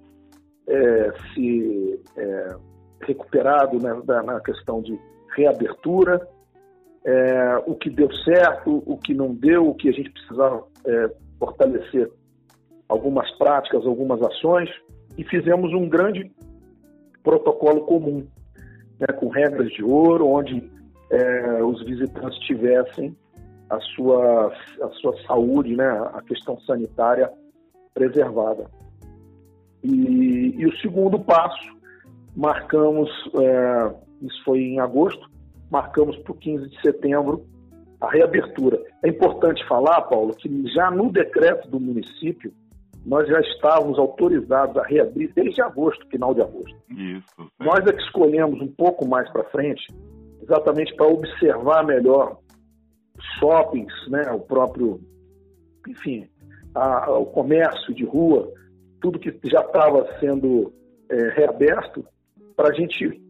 é, 0.67 1.12
se 1.34 2.00
é, 2.17 2.55
recuperado 3.01 3.79
né, 3.82 3.94
na 4.24 4.39
questão 4.39 4.82
de 4.82 5.00
reabertura, 5.36 6.27
é, 7.06 7.58
o 7.65 7.75
que 7.75 7.89
deu 7.89 8.12
certo, 8.24 8.84
o 8.86 8.98
que 8.98 9.13
não 9.13 9.34
deu, 9.34 9.70
o 9.70 9.75
que 9.75 9.89
a 9.89 9.91
gente 9.91 10.10
precisava 10.12 10.63
é, 10.86 11.10
fortalecer 11.39 12.12
algumas 12.88 13.29
práticas, 13.38 13.86
algumas 13.86 14.22
ações, 14.22 14.70
e 15.18 15.24
fizemos 15.24 15.74
um 15.74 15.88
grande 15.88 16.32
protocolo 17.24 17.82
comum, 17.86 18.27
né, 19.00 19.08
com 19.18 19.29
regras 19.29 19.72
de 19.72 19.84
ouro, 19.84 20.27
onde 20.27 20.70
é, 21.12 21.63
os 21.63 21.84
visitantes 21.84 22.38
tivessem 22.39 23.15
a 23.70 23.79
sua, 23.79 24.53
a 24.82 24.89
sua 25.01 25.15
saúde, 25.25 25.75
né, 25.75 25.88
a 26.13 26.22
questão 26.22 26.60
sanitária 26.62 27.32
preservada. 27.94 28.65
E, 29.84 30.56
e 30.58 30.65
o 30.65 30.75
segundo 30.77 31.20
passo 31.20 31.78
marcamos, 32.36 33.09
é, 33.36 33.93
isso 34.21 34.43
foi 34.43 34.59
em 34.59 34.79
agosto, 34.79 35.29
marcamos 35.69 36.17
para 36.17 36.31
o 36.31 36.36
15 36.36 36.69
de 36.69 36.81
setembro 36.81 37.45
a 38.01 38.09
reabertura. 38.09 38.81
É 39.03 39.09
importante 39.09 39.65
falar, 39.67 40.01
Paulo, 40.03 40.33
que 40.33 40.50
já 40.74 40.89
no 40.89 41.12
decreto 41.12 41.69
do 41.69 41.79
município, 41.79 42.53
nós 43.05 43.27
já 43.27 43.39
estávamos 43.39 43.98
autorizados 43.98 44.77
a 44.77 44.83
reabrir 44.83 45.31
desde 45.33 45.62
agosto, 45.62 46.05
final 46.09 46.33
de 46.33 46.41
agosto. 46.41 46.77
Isso. 46.89 47.51
Nós 47.59 47.86
é 47.86 47.93
que 47.93 48.01
escolhemos 48.01 48.62
um 48.62 48.67
pouco 48.67 49.07
mais 49.07 49.29
para 49.31 49.43
frente, 49.45 49.86
exatamente 50.41 50.95
para 50.95 51.07
observar 51.07 51.86
melhor 51.86 52.38
shoppings, 53.39 53.93
né, 54.09 54.31
o 54.31 54.39
próprio, 54.39 55.00
enfim, 55.88 56.27
a, 56.74 57.12
o 57.12 57.25
comércio 57.25 57.93
de 57.93 58.05
rua, 58.05 58.51
tudo 59.01 59.19
que 59.19 59.33
já 59.45 59.62
estava 59.62 60.07
sendo 60.19 60.74
é, 61.09 61.29
reaberto, 61.29 62.05
para 62.59 62.71
a 62.71 62.73
gente 62.73 63.21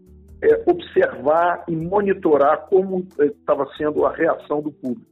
é, 0.42 0.64
observar 0.66 1.64
e 1.68 1.76
monitorar 1.76 2.66
como 2.66 3.06
estava 3.20 3.68
sendo 3.78 4.04
a 4.04 4.12
reação 4.12 4.60
do 4.60 4.72
público, 4.72 5.06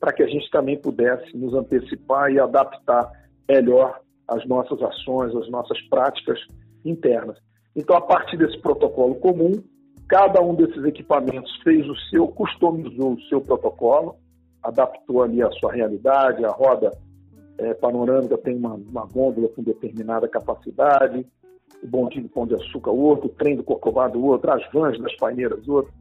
para 0.00 0.12
que 0.12 0.24
a 0.24 0.26
gente 0.26 0.50
também 0.50 0.76
pudesse 0.76 1.36
nos 1.36 1.54
antecipar 1.54 2.32
e 2.32 2.40
adaptar 2.40 3.08
melhor 3.48 4.00
as 4.26 4.44
nossas 4.48 4.82
ações, 4.82 5.36
as 5.36 5.48
nossas 5.50 5.80
práticas 5.82 6.40
internas. 6.84 7.38
Então, 7.76 7.96
a 7.96 8.00
partir 8.00 8.36
desse 8.36 8.58
protocolo 8.58 9.14
comum, 9.20 9.52
cada 10.08 10.42
um 10.42 10.56
desses 10.56 10.84
equipamentos 10.84 11.56
fez 11.62 11.88
o 11.88 11.94
seu, 12.10 12.26
customizou 12.26 13.12
o 13.12 13.20
seu 13.28 13.40
protocolo, 13.40 14.16
adaptou 14.64 15.22
ali 15.22 15.40
a 15.40 15.50
sua 15.52 15.72
realidade, 15.72 16.44
a 16.44 16.50
roda 16.50 16.90
é, 17.58 17.72
panorâmica 17.74 18.36
tem 18.36 18.56
uma, 18.56 18.74
uma 18.74 19.06
gôndola 19.06 19.48
com 19.50 19.62
determinada 19.62 20.26
capacidade, 20.26 21.24
o 21.82 21.86
bondinho 21.86 22.24
do 22.24 22.28
Pão 22.28 22.46
de 22.46 22.54
Açúcar 22.54 22.90
outro, 22.90 23.26
o 23.26 23.30
trem 23.30 23.56
do 23.56 23.62
Corcovado 23.62 24.22
outro, 24.24 24.50
as 24.50 24.62
vans 24.72 24.98
das 25.00 25.14
paineiras 25.16 25.66
outro, 25.68 25.92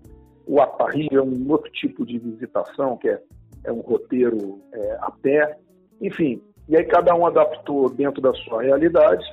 o 0.46 0.62
aparri 0.62 1.08
é 1.12 1.22
um 1.22 1.50
outro 1.50 1.72
tipo 1.72 2.06
de 2.06 2.18
visitação, 2.20 2.98
que 2.98 3.10
é, 3.10 3.22
é 3.64 3.72
um 3.72 3.82
roteiro 3.82 4.60
é, 4.74 4.98
a 5.02 5.12
pé, 5.12 5.58
enfim. 6.02 6.42
E 6.68 6.76
aí 6.76 6.86
cada 6.86 7.16
um 7.16 7.26
adaptou 7.26 7.90
dentro 7.90 8.22
da 8.22 8.34
sua 8.34 8.64
realidade 8.64 9.26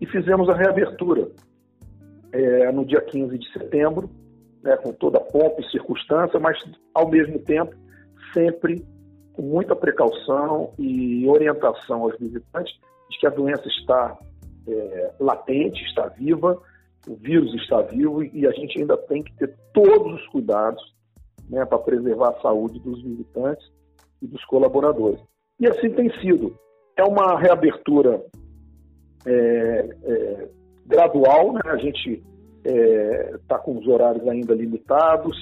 e 0.00 0.06
fizemos 0.06 0.48
a 0.48 0.54
reabertura 0.54 1.28
é, 2.32 2.70
no 2.72 2.84
dia 2.84 3.00
15 3.00 3.38
de 3.38 3.52
setembro, 3.52 4.10
né, 4.62 4.76
com 4.76 4.92
toda 4.92 5.18
a 5.18 5.20
pompa 5.20 5.60
e 5.60 5.70
circunstância, 5.70 6.38
mas 6.38 6.58
ao 6.94 7.08
mesmo 7.08 7.38
tempo 7.38 7.74
sempre 8.32 8.84
com 9.32 9.42
muita 9.42 9.76
precaução 9.76 10.72
e 10.78 11.26
orientação 11.28 12.02
aos 12.02 12.18
visitantes 12.18 12.74
de 13.10 13.18
que 13.18 13.26
a 13.26 13.30
doença 13.30 13.66
está 13.68 14.18
é, 14.68 15.12
latente, 15.20 15.82
está 15.84 16.08
viva, 16.08 16.60
o 17.08 17.14
vírus 17.14 17.54
está 17.54 17.82
vivo 17.82 18.22
e 18.24 18.46
a 18.46 18.50
gente 18.52 18.80
ainda 18.80 18.96
tem 18.96 19.22
que 19.22 19.32
ter 19.34 19.54
todos 19.72 20.20
os 20.20 20.26
cuidados 20.28 20.82
né, 21.48 21.64
para 21.64 21.78
preservar 21.78 22.30
a 22.30 22.40
saúde 22.40 22.80
dos 22.80 23.02
visitantes 23.02 23.66
e 24.20 24.26
dos 24.26 24.44
colaboradores. 24.46 25.20
E 25.60 25.66
assim 25.66 25.90
tem 25.90 26.10
sido. 26.20 26.56
É 26.96 27.04
uma 27.04 27.38
reabertura 27.38 28.22
é, 29.24 29.88
é, 30.04 30.48
gradual, 30.86 31.52
né? 31.52 31.60
a 31.66 31.76
gente 31.76 32.22
está 32.64 33.56
é, 33.56 33.58
com 33.58 33.78
os 33.78 33.86
horários 33.86 34.26
ainda 34.26 34.54
limitados, 34.54 35.36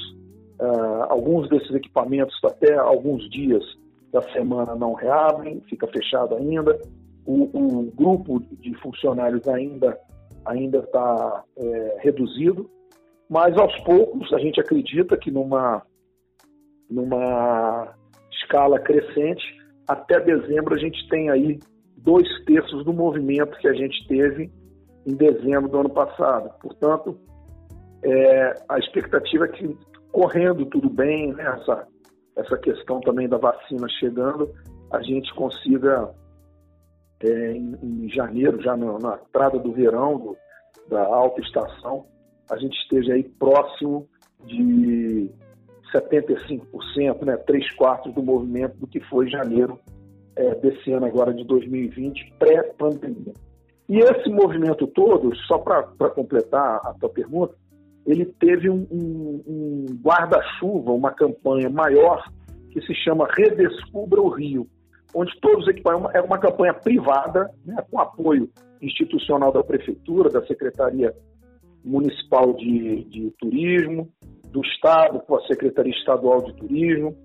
uh, 0.61 1.04
alguns 1.09 1.49
desses 1.49 1.71
equipamentos 1.71 2.35
até 2.45 2.75
alguns 2.75 3.28
dias 3.31 3.64
da 4.12 4.21
semana 4.33 4.75
não 4.75 4.93
reabrem, 4.93 5.62
fica 5.69 5.87
fechado 5.87 6.37
ainda 6.37 6.78
o, 7.26 7.45
o 7.52 7.93
grupo 7.93 8.40
de 8.61 8.75
funcionários 8.78 9.47
ainda 9.49 9.99
ainda 10.45 10.78
está 10.78 11.43
é, 11.57 11.97
reduzido, 12.00 12.71
mas 13.31 13.57
aos 13.57 13.75
poucos 13.81 14.33
a 14.33 14.38
gente 14.38 14.61
acredita 14.61 15.16
que 15.16 15.31
numa 15.31 15.83
numa 16.90 17.95
escala 18.31 18.78
crescente 18.78 19.43
até 19.88 20.21
dezembro 20.21 20.75
a 20.75 20.78
gente 20.78 21.09
tem 21.09 21.31
aí 21.31 21.59
dois 21.97 22.28
terços 22.45 22.85
do 22.85 22.93
movimento 22.93 23.59
que 23.59 23.69
a 23.69 23.73
gente 23.73 24.07
teve 24.07 24.50
em 25.07 25.14
dezembro 25.14 25.69
do 25.69 25.78
ano 25.78 25.90
passado. 25.90 26.50
Portanto, 26.61 27.19
é, 28.02 28.54
a 28.69 28.78
expectativa 28.78 29.47
é 29.47 29.49
que 29.49 29.76
correndo 30.12 30.66
tudo 30.66 30.88
bem, 30.88 31.33
né, 31.35 31.45
essa, 31.59 31.87
essa 32.37 32.59
questão 32.59 33.00
também 33.00 33.28
da 33.28 33.38
vacina 33.38 33.88
chegando, 33.99 34.50
a 34.93 35.02
gente 35.02 35.35
consiga 35.35 36.14
é, 37.25 37.52
em, 37.52 37.76
em, 37.83 38.09
janeiro, 38.11 38.61
já 38.62 38.76
no, 38.76 38.99
na 38.99 39.14
entrada 39.16 39.59
do 39.59 39.73
verão, 39.73 40.19
do, 40.19 40.37
da 40.88 41.04
alta 41.04 41.40
estação, 41.40 42.07
a 42.50 42.57
gente 42.59 42.76
esteja 42.83 43.14
aí 43.14 43.25
próximo 43.25 44.07
de 44.45 45.31
75%, 45.95 47.25
né, 47.25 47.37
3 47.38 47.75
quartos 47.76 48.12
do 48.12 48.23
movimento 48.23 48.76
do 48.76 48.87
que 48.87 49.00
foi 49.00 49.28
janeiro 49.28 49.78
é, 50.37 50.54
desse 50.57 50.93
ano 50.93 51.07
agora 51.07 51.33
de 51.33 51.45
2020, 51.45 52.35
pré-pandemia. 52.38 53.33
E 53.88 53.99
esse 53.99 54.28
movimento 54.31 54.87
todo, 54.87 55.35
só 55.47 55.59
para 55.59 56.11
completar 56.11 56.81
a 56.85 56.95
tua 56.95 57.09
pergunta, 57.09 57.54
ele 58.07 58.26
teve 58.26 58.69
um, 58.69 58.87
um, 58.90 59.43
um 59.47 59.87
guarda-chuva, 60.02 60.93
uma 60.93 61.12
campanha 61.12 61.71
maior 61.71 62.23
que 62.71 62.81
se 62.83 62.95
chama 62.95 63.28
Redescubra 63.31 64.21
o 64.21 64.28
Rio, 64.28 64.66
onde 65.14 65.33
todos 65.40 65.62
os 65.62 65.68
equipamentos 65.68 66.14
é 66.14 66.21
uma 66.21 66.38
campanha 66.38 66.75
privada, 66.75 67.50
né, 67.64 67.76
com 67.90 68.00
apoio 68.00 68.50
institucional 68.83 69.52
da 69.52 69.62
prefeitura, 69.62 70.28
da 70.28 70.44
secretaria 70.47 71.14
municipal 71.85 72.52
de, 72.54 73.04
de 73.04 73.30
turismo, 73.38 74.11
do 74.50 74.61
estado 74.62 75.21
com 75.21 75.37
a 75.37 75.47
secretaria 75.47 75.92
estadual 75.92 76.42
de 76.42 76.54
turismo, 76.54 77.16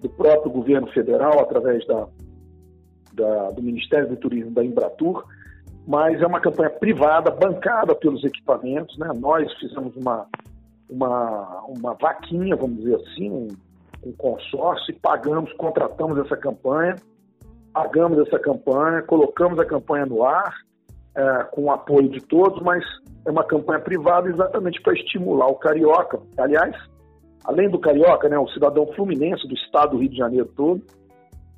do 0.00 0.08
próprio 0.10 0.50
governo 0.50 0.86
federal 0.88 1.40
através 1.40 1.86
da, 1.86 2.08
da, 3.12 3.50
do 3.50 3.62
Ministério 3.62 4.08
do 4.08 4.16
Turismo 4.16 4.50
da 4.50 4.64
Embratur, 4.64 5.24
mas 5.86 6.20
é 6.20 6.26
uma 6.26 6.40
campanha 6.40 6.70
privada, 6.70 7.30
bancada 7.30 7.94
pelos 7.94 8.22
equipamentos. 8.24 8.96
Né? 8.98 9.08
Nós 9.18 9.52
fizemos 9.54 9.96
uma, 9.96 10.26
uma, 10.88 11.64
uma 11.68 11.94
vaquinha, 11.94 12.56
vamos 12.56 12.78
dizer 12.78 12.96
assim, 12.96 13.30
um, 13.30 13.48
um 14.04 14.12
consórcio 14.12 14.92
e 14.92 14.98
pagamos, 14.98 15.52
contratamos 15.54 16.18
essa 16.18 16.36
campanha, 16.36 16.96
pagamos 17.76 18.18
essa 18.26 18.38
campanha, 18.38 19.02
colocamos 19.02 19.58
a 19.58 19.64
campanha 19.66 20.06
no 20.06 20.24
ar, 20.24 20.50
é, 21.14 21.44
com 21.52 21.64
o 21.64 21.70
apoio 21.70 22.08
de 22.08 22.22
todos, 22.22 22.62
mas 22.62 22.82
é 23.26 23.30
uma 23.30 23.44
campanha 23.44 23.80
privada 23.80 24.30
exatamente 24.30 24.80
para 24.80 24.94
estimular 24.94 25.48
o 25.48 25.56
carioca. 25.56 26.18
Aliás, 26.38 26.74
além 27.44 27.68
do 27.68 27.78
carioca, 27.78 28.30
né, 28.30 28.38
o 28.38 28.48
cidadão 28.48 28.86
fluminense 28.94 29.46
do 29.46 29.54
estado 29.54 29.90
do 29.90 29.98
Rio 29.98 30.08
de 30.08 30.16
Janeiro 30.16 30.50
todo, 30.56 30.82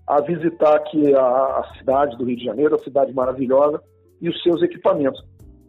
a 0.08 0.20
visitar 0.20 0.74
aqui 0.74 1.14
a, 1.14 1.20
a 1.20 1.72
cidade 1.78 2.18
do 2.18 2.24
Rio 2.24 2.36
de 2.36 2.44
Janeiro, 2.46 2.74
a 2.74 2.82
cidade 2.82 3.14
maravilhosa, 3.14 3.80
e 4.20 4.28
os 4.28 4.42
seus 4.42 4.60
equipamentos. 4.60 5.24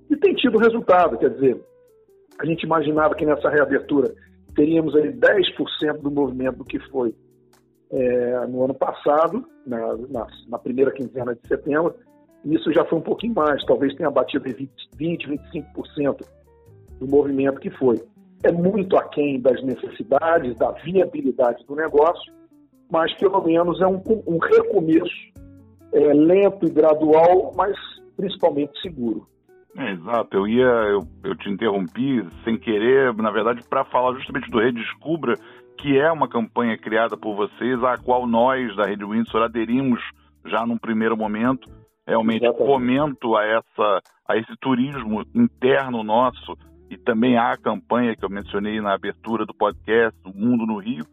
E 0.10 0.18
tem 0.18 0.34
tido 0.34 0.58
resultado, 0.58 1.15
quer 1.20 1.29
dizer, 1.29 1.63
a 2.39 2.46
gente 2.46 2.63
imaginava 2.63 3.13
que 3.13 3.24
nessa 3.24 3.51
reabertura 3.51 4.12
teríamos 4.56 4.96
ali 4.96 5.13
10% 5.13 6.01
do 6.01 6.10
movimento 6.10 6.58
do 6.58 6.65
que 6.65 6.79
foi 6.89 7.13
é, 7.91 8.48
no 8.48 8.63
ano 8.63 8.74
passado, 8.74 9.46
na, 9.65 9.96
na, 10.10 10.27
na, 10.48 10.60
primeira 10.60 10.91
quinzena 10.91 11.36
de 11.36 11.48
setembro, 11.48 11.96
isso 12.46 12.72
já 12.72 12.86
foi 12.86 13.00
um 13.00 13.03
pouquinho 13.03 13.34
mais, 13.34 13.63
talvez 13.65 13.93
tenha 13.96 14.12
batido 14.12 14.46
20, 14.46 14.69
20 14.96 15.27
25% 15.27 16.25
do 17.00 17.08
movimento 17.08 17.60
que 17.60 17.69
foi. 17.72 18.01
É 18.43 18.51
muito 18.51 18.96
aquém 18.98 19.39
das 19.41 19.62
necessidades, 19.63 20.55
da 20.58 20.72
viabilidade 20.72 21.65
do 21.65 21.75
negócio, 21.75 22.31
mas 22.91 23.13
pelo 23.15 23.41
menos 23.43 23.81
é 23.81 23.88
um, 23.88 24.01
um 24.27 24.38
recomeço 24.38 25.29
é, 25.93 26.13
lento 26.13 26.65
e 26.65 26.69
gradual, 26.69 27.51
mas 27.55 27.75
principalmente 28.15 28.79
seguro. 28.81 29.27
É, 29.77 29.91
exato, 29.91 30.36
eu 30.36 30.48
ia, 30.48 30.65
eu, 30.65 31.01
eu 31.24 31.36
te 31.36 31.50
interrompi 31.50 32.25
sem 32.43 32.58
querer, 32.58 33.13
na 33.15 33.31
verdade, 33.31 33.62
para 33.69 33.86
falar 33.86 34.13
justamente 34.15 34.50
do 34.50 34.60
Redescubra, 34.60 35.36
que 35.79 35.98
é 35.98 36.12
uma 36.12 36.27
campanha 36.27 36.77
criada 36.77 37.15
por 37.17 37.36
vocês, 37.36 37.81
a 37.83 37.98
qual 37.98 38.27
nós 38.27 38.75
da 38.75 38.86
Rede 38.86 39.05
Windsor 39.05 39.41
aderimos 39.41 40.01
já 40.45 40.65
num 40.65 40.77
primeiro 40.77 41.15
momento, 41.15 41.69
realmente 42.05 42.43
Exatamente. 42.43 42.71
fomento 42.71 43.36
a 43.36 43.45
essa 43.45 44.01
a 44.27 44.38
esse 44.38 44.55
turismo 44.59 45.24
interno 45.33 46.03
nosso 46.03 46.55
e 46.89 46.98
também 46.98 47.38
a 47.38 47.55
campanha 47.57 48.15
que 48.15 48.24
eu 48.24 48.29
mencionei 48.29 48.79
na 48.81 48.93
abertura 48.93 49.45
do 49.45 49.53
podcast, 49.53 50.19
o 50.25 50.38
Mundo 50.38 50.65
no 50.65 50.77
Rio. 50.77 51.05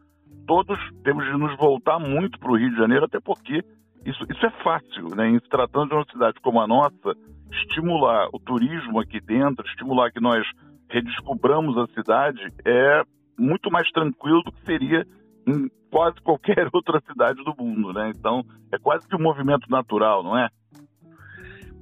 Todos 0.47 0.79
temos 1.03 1.25
de 1.25 1.33
nos 1.33 1.57
voltar 1.57 1.99
muito 1.99 2.39
para 2.39 2.51
o 2.51 2.57
Rio 2.57 2.71
de 2.71 2.77
Janeiro, 2.77 3.07
até 3.07 3.21
porque 3.21 3.63
isso, 4.05 4.25
isso 4.31 4.47
é 4.47 4.51
fácil, 4.63 5.15
né? 5.15 5.29
Em 5.29 5.39
se 5.39 5.49
tratando 5.49 5.91
de 5.91 5.95
uma 5.95 6.07
cidade 6.11 6.41
como 6.43 6.61
a 6.61 6.67
nossa, 6.67 7.15
estimular 7.51 8.29
o 8.33 8.39
turismo 8.39 9.01
aqui 9.01 9.21
dentro, 9.21 9.67
estimular 9.67 10.11
que 10.11 10.21
nós 10.21 10.47
redescobramos 10.89 11.77
a 11.79 11.87
cidade 11.89 12.41
é 12.65 13.03
muito 13.39 13.71
mais 13.71 13.91
tranquilo 13.91 14.43
do 14.43 14.53
que 14.53 14.65
seria 14.65 15.07
em 15.47 15.71
quase 15.91 16.21
qualquer 16.23 16.69
outra 16.73 17.01
cidade 17.07 17.43
do 17.45 17.55
mundo, 17.59 17.93
né? 17.93 18.13
Então, 18.17 18.45
é 18.73 18.79
quase 18.79 19.07
que 19.07 19.17
um 19.17 19.23
movimento 19.23 19.71
natural, 19.71 20.23
não 20.23 20.37
é? 20.37 20.49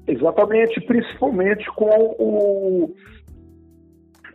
Exatamente, 0.07 0.81
principalmente 0.83 1.67
com 1.75 2.15
o, 2.19 2.95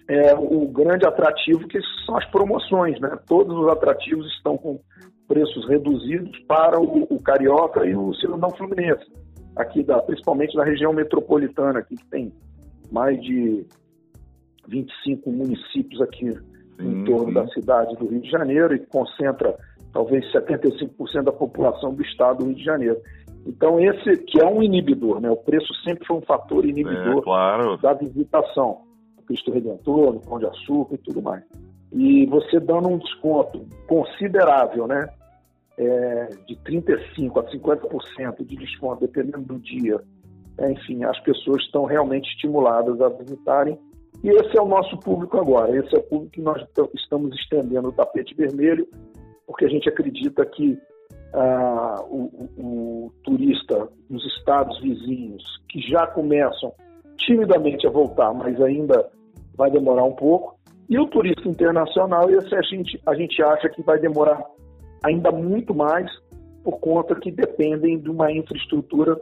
é, 0.07 0.33
o 0.33 0.67
grande 0.67 1.05
atrativo 1.05 1.67
que 1.67 1.79
são 2.05 2.17
as 2.17 2.25
promoções, 2.25 2.99
né? 2.99 3.17
Todos 3.27 3.55
os 3.55 3.67
atrativos 3.67 4.25
estão 4.35 4.57
com 4.57 4.79
preços 5.27 5.67
reduzidos 5.67 6.39
para 6.47 6.79
o, 6.79 7.03
o 7.03 7.21
carioca 7.21 7.85
e 7.85 7.95
o 7.95 8.11
cidadão 8.15 8.49
fluminense, 8.49 9.05
aqui 9.55 9.83
da, 9.83 10.01
principalmente 10.01 10.55
na 10.55 10.63
região 10.63 10.91
metropolitana, 10.91 11.79
aqui 11.79 11.95
que 11.95 12.07
tem 12.07 12.33
mais 12.91 13.21
de 13.21 13.63
25 14.67 15.31
municípios 15.31 16.01
aqui 16.01 16.35
em 16.79 17.03
torno 17.05 17.33
da 17.33 17.47
cidade 17.47 17.95
do 17.95 18.07
Rio 18.07 18.21
de 18.21 18.29
Janeiro 18.29 18.75
e 18.75 18.79
concentra 18.79 19.57
talvez 19.91 20.25
75% 20.31 21.23
da 21.23 21.31
população 21.31 21.93
do 21.93 22.01
estado 22.01 22.39
do 22.39 22.45
Rio 22.45 22.55
de 22.55 22.63
Janeiro. 22.63 22.97
Então 23.45 23.79
esse 23.79 24.17
que 24.23 24.41
é 24.41 24.45
um 24.45 24.61
inibidor, 24.61 25.19
né? 25.19 25.29
O 25.29 25.37
preço 25.37 25.73
sempre 25.83 26.05
foi 26.05 26.17
um 26.17 26.21
fator 26.21 26.65
inibidor 26.65 27.19
é, 27.19 27.21
claro. 27.21 27.77
da 27.77 27.93
visitação. 27.93 28.81
Cristo 29.25 29.51
Redentor, 29.51 30.15
o 30.15 30.19
Pão 30.19 30.39
de 30.39 30.45
Açúcar 30.47 30.95
e 30.95 30.97
tudo 30.99 31.21
mais. 31.21 31.43
E 31.91 32.25
você 32.25 32.59
dando 32.59 32.89
um 32.89 32.97
desconto 32.97 33.65
considerável, 33.87 34.87
né? 34.87 35.07
é, 35.79 36.29
de 36.45 36.55
35% 36.57 37.39
a 37.39 37.43
50% 37.49 38.45
de 38.45 38.57
desconto, 38.57 38.99
dependendo 38.99 39.39
do 39.39 39.59
dia. 39.59 39.99
É, 40.57 40.71
enfim, 40.71 41.05
as 41.05 41.17
pessoas 41.21 41.63
estão 41.63 41.85
realmente 41.85 42.29
estimuladas 42.31 42.99
a 42.99 43.07
visitarem. 43.07 43.79
E 44.23 44.29
esse 44.29 44.57
é 44.57 44.61
o 44.61 44.67
nosso 44.67 44.97
público 44.99 45.37
agora. 45.37 45.75
Esse 45.77 45.95
é 45.95 45.99
o 45.99 46.03
público 46.03 46.33
que 46.33 46.41
nós 46.41 46.61
estamos 46.93 47.35
estendendo 47.35 47.89
o 47.89 47.93
tapete 47.93 48.35
vermelho, 48.35 48.87
porque 49.47 49.65
a 49.65 49.69
gente 49.69 49.87
acredita 49.87 50.45
que 50.45 50.77
ah, 51.33 52.03
o, 52.09 52.49
o, 52.57 53.11
turista 53.23 53.87
nos 54.09 54.25
estados 54.25 54.79
vizinhos, 54.81 55.43
que 55.69 55.79
já 55.81 56.07
começam 56.07 56.73
timidamente 57.17 57.85
a 57.85 57.89
voltar, 57.89 58.33
mas 58.33 58.59
ainda 58.61 59.09
vai 59.55 59.69
demorar 59.69 60.03
um 60.03 60.13
pouco, 60.13 60.57
e 60.89 60.97
o 60.97 61.05
turista 61.05 61.47
internacional, 61.47 62.29
esse 62.31 62.55
a 62.55 62.61
gente, 62.61 62.99
a 63.05 63.13
gente 63.13 63.41
acha 63.43 63.69
que 63.69 63.83
vai 63.83 63.99
demorar 63.99 64.43
ainda 65.03 65.31
muito 65.31 65.73
mais 65.73 66.09
por 66.63 66.79
conta 66.79 67.15
que 67.15 67.31
dependem 67.31 67.99
de 67.99 68.09
uma 68.09 68.31
infraestrutura, 68.31 69.19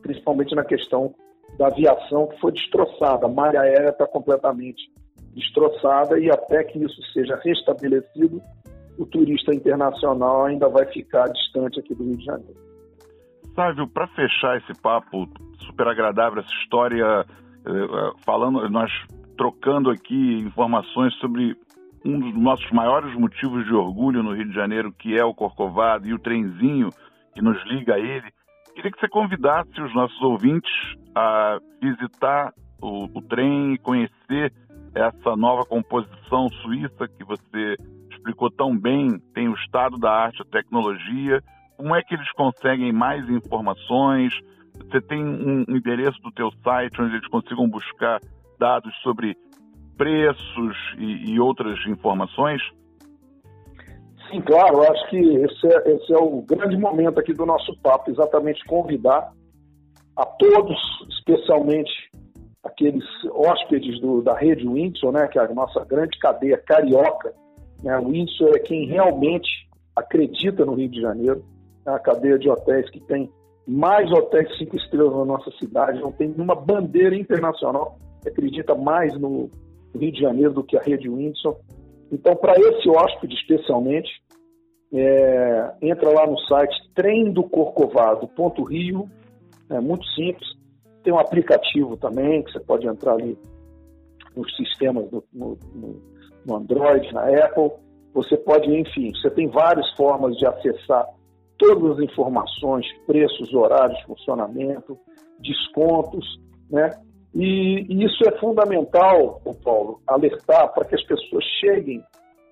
principalmente 0.00 0.54
na 0.54 0.64
questão 0.64 1.14
da 1.58 1.66
aviação, 1.66 2.26
que 2.28 2.40
foi 2.40 2.52
destroçada. 2.52 3.26
A 3.26 3.28
malha 3.28 3.60
aérea 3.60 3.90
está 3.90 4.06
completamente 4.06 4.90
destroçada 5.34 6.18
e 6.18 6.30
até 6.30 6.62
que 6.64 6.78
isso 6.78 7.00
seja 7.12 7.38
restabelecido, 7.42 8.40
o 8.98 9.06
turista 9.06 9.54
internacional 9.54 10.44
ainda 10.44 10.68
vai 10.68 10.84
ficar 10.86 11.28
distante 11.28 11.80
aqui 11.80 11.94
do 11.94 12.04
Rio 12.04 12.16
de 12.18 12.24
Janeiro. 12.24 12.56
Sávio, 13.54 13.88
para 13.88 14.06
fechar 14.08 14.58
esse 14.58 14.80
papo 14.80 15.28
super 15.60 15.88
agradável, 15.88 16.40
essa 16.40 16.54
história, 16.62 17.24
eh, 17.66 17.70
eh, 17.70 18.12
falando, 18.24 18.68
nós 18.68 18.90
trocando 19.36 19.90
aqui 19.90 20.38
informações 20.38 21.14
sobre 21.14 21.56
um 22.04 22.18
dos 22.18 22.34
nossos 22.34 22.70
maiores 22.72 23.14
motivos 23.14 23.64
de 23.64 23.74
orgulho 23.74 24.22
no 24.22 24.34
Rio 24.34 24.48
de 24.48 24.54
Janeiro, 24.54 24.92
que 24.92 25.16
é 25.16 25.24
o 25.24 25.34
Corcovado 25.34 26.06
e 26.06 26.14
o 26.14 26.18
trenzinho 26.18 26.90
que 27.34 27.42
nos 27.42 27.62
liga 27.66 27.94
a 27.94 27.98
ele. 27.98 28.26
Queria 28.74 28.90
que 28.90 29.00
você 29.00 29.08
convidasse 29.08 29.80
os 29.80 29.94
nossos 29.94 30.20
ouvintes 30.22 30.72
a 31.14 31.58
visitar 31.80 32.52
o, 32.80 33.04
o 33.04 33.22
trem 33.22 33.74
e 33.74 33.78
conhecer 33.78 34.52
essa 34.94 35.36
nova 35.36 35.64
composição 35.64 36.48
suíça 36.62 37.08
que 37.08 37.24
você 37.24 37.76
explicou 38.10 38.50
tão 38.50 38.76
bem, 38.76 39.18
tem 39.34 39.48
o 39.48 39.54
estado 39.54 39.98
da 39.98 40.10
arte, 40.10 40.42
a 40.42 40.44
tecnologia, 40.44 41.42
como 41.76 41.96
é 41.96 42.02
que 42.02 42.14
eles 42.14 42.30
conseguem 42.32 42.92
mais 42.92 43.28
informações? 43.28 44.32
Você 44.74 45.00
tem 45.00 45.22
um 45.24 45.64
endereço 45.68 46.20
do 46.22 46.30
teu 46.30 46.50
site 46.62 47.00
onde 47.00 47.16
eles 47.16 47.28
consigam 47.28 47.68
buscar 47.68 48.20
dados 48.58 48.94
sobre 49.02 49.36
preços 49.96 50.76
e, 50.98 51.32
e 51.32 51.40
outras 51.40 51.78
informações? 51.86 52.62
Sim, 54.30 54.40
claro. 54.42 54.82
Acho 54.82 55.10
que 55.10 55.18
esse 55.18 55.66
é, 55.66 55.94
esse 55.94 56.12
é 56.12 56.18
o 56.18 56.42
grande 56.42 56.76
momento 56.76 57.18
aqui 57.18 57.32
do 57.32 57.44
nosso 57.44 57.76
papo, 57.80 58.10
exatamente 58.10 58.64
convidar 58.64 59.32
a 60.16 60.26
todos, 60.26 60.78
especialmente 61.18 61.90
aqueles 62.62 63.04
hóspedes 63.32 64.00
do, 64.00 64.22
da 64.22 64.36
rede 64.36 64.68
Windsor, 64.68 65.12
né, 65.12 65.26
que 65.26 65.38
é 65.38 65.42
a 65.42 65.52
nossa 65.52 65.84
grande 65.84 66.18
cadeia 66.18 66.58
carioca. 66.58 67.34
Né, 67.82 67.98
o 67.98 68.10
Windsor 68.10 68.54
é 68.54 68.60
quem 68.60 68.86
realmente 68.86 69.48
acredita 69.96 70.64
no 70.64 70.74
Rio 70.74 70.88
de 70.88 71.00
Janeiro, 71.00 71.44
é 71.86 71.90
a 71.90 71.98
cadeia 71.98 72.38
de 72.38 72.48
hotéis 72.48 72.88
que 72.90 73.00
tem 73.00 73.28
mais 73.66 74.10
hotéis 74.10 74.56
cinco 74.58 74.76
estrelas 74.76 75.14
na 75.14 75.24
nossa 75.24 75.50
cidade, 75.52 76.00
não 76.00 76.12
tem 76.12 76.28
nenhuma 76.28 76.54
bandeira 76.54 77.16
internacional 77.16 77.98
que 78.22 78.28
acredita 78.28 78.74
mais 78.74 79.16
no, 79.18 79.50
Rio 79.98 80.12
de 80.12 80.20
Janeiro 80.20 80.52
do 80.52 80.62
que 80.64 80.76
a 80.76 80.80
rede 80.80 81.08
Windsor. 81.08 81.56
Então, 82.10 82.34
para 82.36 82.58
esse 82.58 82.88
hóspede 82.88 83.34
especialmente, 83.34 84.10
é, 84.92 85.72
entra 85.80 86.10
lá 86.10 86.26
no 86.26 86.36
site 86.40 86.76
tremdocorcovado.rio, 86.94 89.08
é 89.76 89.80
muito 89.80 90.06
simples, 90.08 90.48
Tem 91.02 91.12
um 91.12 91.18
aplicativo 91.18 91.96
também, 91.96 92.42
que 92.42 92.52
você 92.52 92.60
pode 92.60 92.86
entrar 92.86 93.14
ali 93.14 93.36
nos 94.36 94.54
sistemas 94.56 95.08
do, 95.10 95.24
no, 95.32 95.58
no 96.46 96.56
Android, 96.56 97.12
na 97.12 97.22
Apple. 97.44 97.70
Você 98.14 98.36
pode, 98.36 98.70
enfim, 98.70 99.10
você 99.14 99.30
tem 99.30 99.48
várias 99.48 99.88
formas 99.96 100.36
de 100.36 100.46
acessar 100.46 101.06
todas 101.58 101.98
as 101.98 102.04
informações, 102.04 102.86
preços, 103.06 103.52
horários, 103.54 104.00
funcionamento, 104.02 104.98
descontos, 105.40 106.24
né? 106.70 106.90
E, 107.34 107.86
e 107.88 108.04
isso 108.04 108.22
é 108.28 108.38
fundamental, 108.38 109.40
Paulo, 109.64 110.00
alertar 110.06 110.72
para 110.74 110.84
que 110.84 110.94
as 110.94 111.02
pessoas 111.04 111.44
cheguem 111.60 112.02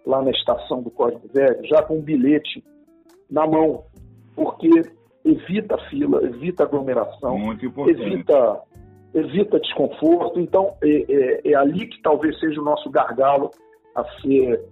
lá 0.07 0.23
na 0.23 0.31
estação 0.31 0.83
do 0.83 0.91
Código 0.91 1.29
Velho 1.35 1.67
já 1.67 1.83
com 1.83 1.99
um 1.99 2.03
bilhete 2.03 2.65
na 3.31 3.47
mão, 3.47 3.85
porque 4.35 4.71
evita 5.25 5.77
fila, 5.89 6.23
evita 6.25 6.65
aglomeração, 6.65 7.53
evita, 7.89 8.63
evita 9.15 9.61
desconforto. 9.61 10.41
Então, 10.41 10.75
é, 10.83 10.89
é, 10.89 11.51
é, 11.51 11.55
ali 11.55 11.87
que 11.87 12.01
talvez 12.03 12.39
seja 12.39 12.61
o 12.61 12.65
nosso 12.65 12.91
gargalo 12.91 13.51
a 13.95 14.05
ser, 14.21 14.65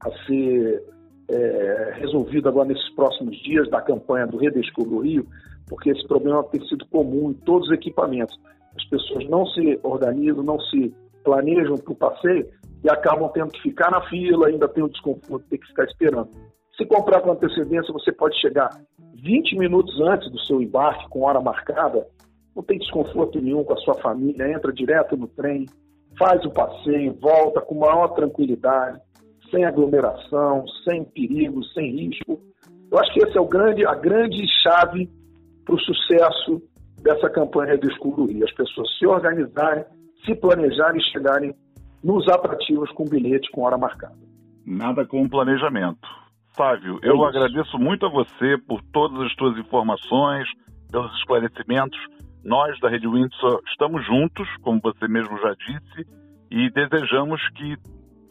a 0.00 0.10
ser 0.26 0.82
é, 1.28 1.94
resolvido 1.98 2.48
agora 2.48 2.68
nesses 2.68 2.90
próximos 2.94 3.36
dias 3.42 3.68
da 3.70 3.80
campanha 3.80 4.26
do 4.26 4.38
Redescubra 4.38 4.94
o 4.94 5.00
Rio, 5.00 5.26
porque 5.68 5.90
esse 5.90 6.06
problema 6.06 6.42
tem 6.44 6.60
sido 6.68 6.86
comum 6.86 7.30
em 7.30 7.34
todos 7.34 7.68
os 7.68 7.74
equipamentos. 7.74 8.38
As 8.76 8.84
pessoas 8.86 9.28
não 9.28 9.46
se 9.46 9.78
organizam, 9.82 10.42
não 10.42 10.58
se 10.60 10.94
planejam 11.22 11.76
para 11.76 11.92
o 11.92 11.96
passeio 11.96 12.48
e 12.82 12.90
acabam 12.90 13.30
tendo 13.32 13.52
que 13.52 13.62
ficar 13.62 13.90
na 13.90 14.00
fila, 14.08 14.48
ainda 14.48 14.66
tem 14.68 14.82
o 14.82 14.88
desconforto 14.88 15.44
de 15.44 15.50
ter 15.50 15.58
que 15.58 15.66
ficar 15.68 15.84
esperando. 15.84 16.28
Se 16.76 16.86
comprar 16.86 17.20
com 17.20 17.32
antecedência, 17.32 17.92
você 17.92 18.10
pode 18.10 18.38
chegar 18.40 18.70
20 19.22 19.56
minutos 19.56 20.00
antes 20.00 20.30
do 20.32 20.38
seu 20.40 20.60
embarque, 20.60 21.08
com 21.08 21.22
hora 21.22 21.40
marcada, 21.40 22.06
não 22.56 22.62
tem 22.62 22.78
desconforto 22.78 23.40
nenhum 23.40 23.62
com 23.62 23.72
a 23.72 23.76
sua 23.78 23.94
família, 23.94 24.52
entra 24.52 24.72
direto 24.72 25.16
no 25.16 25.28
trem, 25.28 25.66
faz 26.18 26.44
o 26.44 26.50
passeio, 26.50 27.16
volta 27.20 27.60
com 27.60 27.76
maior 27.76 28.08
tranquilidade, 28.08 29.00
sem 29.48 29.64
aglomeração, 29.64 30.64
sem 30.84 31.04
perigo, 31.04 31.62
sem 31.66 31.92
risco. 31.92 32.40
Eu 32.90 32.98
acho 32.98 33.12
que 33.14 33.22
essa 33.22 33.38
é 33.38 33.40
o 33.40 33.46
grande, 33.46 33.86
a 33.86 33.94
grande 33.94 34.44
chave 34.62 35.08
para 35.64 35.74
o 35.76 35.80
sucesso 35.80 36.60
dessa 37.00 37.30
campanha 37.30 37.78
do 37.78 37.88
Escuro. 37.88 38.26
As 38.44 38.52
pessoas 38.52 38.88
se 38.98 39.06
organizarem, 39.06 39.84
se 40.26 40.34
planejarem 40.34 41.00
e 41.00 41.12
chegarem 41.12 41.54
nos 42.02 42.28
atrativos 42.28 42.90
com 42.90 43.04
bilhete 43.04 43.50
com 43.52 43.62
hora 43.62 43.78
marcada. 43.78 44.18
Nada 44.66 45.06
com 45.06 45.28
planejamento. 45.28 46.21
Fábio, 46.54 46.98
é 47.02 47.08
eu 47.08 47.14
isso. 47.14 47.24
agradeço 47.24 47.78
muito 47.78 48.06
a 48.06 48.10
você 48.10 48.58
por 48.66 48.82
todas 48.92 49.20
as 49.20 49.32
suas 49.34 49.58
informações, 49.58 50.46
pelos 50.90 51.12
esclarecimentos. 51.16 51.98
Nós 52.44 52.78
da 52.80 52.88
Rede 52.88 53.08
Windsor 53.08 53.60
estamos 53.70 54.04
juntos, 54.04 54.48
como 54.62 54.80
você 54.82 55.08
mesmo 55.08 55.38
já 55.38 55.54
disse, 55.54 56.06
e 56.50 56.70
desejamos 56.70 57.40
que 57.50 57.76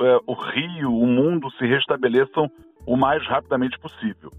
é, 0.02 0.20
o 0.28 0.34
Rio, 0.34 0.94
o 0.94 1.08
mundo 1.08 1.50
se 1.52 1.66
restabeleçam 1.66 2.50
o 2.86 2.96
mais 2.96 3.26
rapidamente 3.28 3.80
possível. 3.80 4.32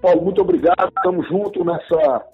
Paulo, 0.00 0.22
muito 0.22 0.40
obrigado. 0.40 0.92
Estamos 0.96 1.28
juntos 1.28 1.64
nessa, 1.64 2.24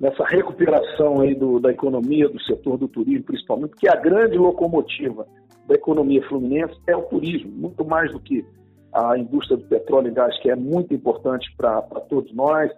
nessa 0.00 0.24
recuperação 0.24 1.20
aí 1.20 1.34
do, 1.34 1.58
da 1.58 1.70
economia, 1.70 2.28
do 2.28 2.40
setor 2.42 2.76
do 2.76 2.88
turismo, 2.88 3.24
principalmente, 3.24 3.76
que 3.76 3.88
a 3.88 3.96
grande 3.96 4.36
locomotiva 4.36 5.26
da 5.66 5.74
economia 5.74 6.26
fluminense 6.28 6.74
é 6.86 6.96
o 6.96 7.02
turismo, 7.02 7.50
muito 7.50 7.84
mais 7.84 8.12
do 8.12 8.20
que 8.20 8.44
a 8.92 9.16
indústria 9.16 9.56
do 9.56 9.64
petróleo 9.64 10.08
e 10.08 10.12
gás, 10.12 10.36
que 10.40 10.50
é 10.50 10.56
muito 10.56 10.92
importante 10.92 11.52
para 11.56 11.82
todos 12.08 12.32
nós, 12.34 12.70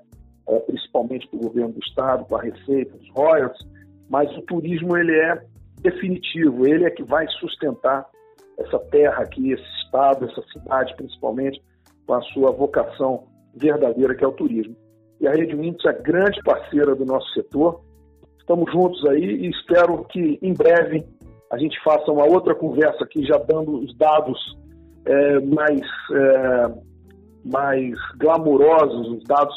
é, 0.48 0.58
principalmente 0.60 1.26
para 1.28 1.38
o 1.38 1.42
governo 1.42 1.72
do 1.72 1.80
Estado, 1.80 2.24
para 2.26 2.38
a 2.38 2.42
receita, 2.42 2.96
os 2.96 3.08
royalties, 3.10 3.66
mas 4.08 4.30
o 4.36 4.42
turismo 4.42 4.96
ele 4.96 5.18
é 5.18 5.42
definitivo, 5.80 6.66
ele 6.66 6.84
é 6.84 6.90
que 6.90 7.02
vai 7.02 7.26
sustentar 7.40 8.06
essa 8.58 8.78
terra 8.78 9.22
aqui, 9.22 9.52
esse 9.52 9.64
estado, 9.84 10.26
essa 10.26 10.42
cidade, 10.52 10.94
principalmente, 10.96 11.62
com 12.06 12.14
a 12.14 12.22
sua 12.22 12.50
vocação 12.50 13.24
verdadeira, 13.54 14.14
que 14.14 14.24
é 14.24 14.28
o 14.28 14.32
turismo. 14.32 14.76
E 15.20 15.26
a 15.26 15.32
Rede 15.32 15.54
Windows 15.54 15.84
é 15.86 15.92
grande 15.92 16.40
parceira 16.42 16.94
do 16.94 17.04
nosso 17.04 17.32
setor. 17.32 17.80
Estamos 18.38 18.70
juntos 18.72 19.04
aí 19.06 19.24
e 19.24 19.50
espero 19.50 20.04
que 20.04 20.38
em 20.42 20.52
breve 20.52 21.04
a 21.50 21.58
gente 21.58 21.78
faça 21.84 22.10
uma 22.10 22.24
outra 22.24 22.54
conversa 22.54 23.04
aqui, 23.04 23.24
já 23.24 23.38
dando 23.38 23.78
os 23.78 23.96
dados 23.96 24.38
é, 25.04 25.40
mais, 25.40 25.80
é, 26.12 26.74
mais 27.44 27.94
glamurosos, 28.18 29.08
os 29.08 29.24
dados 29.24 29.54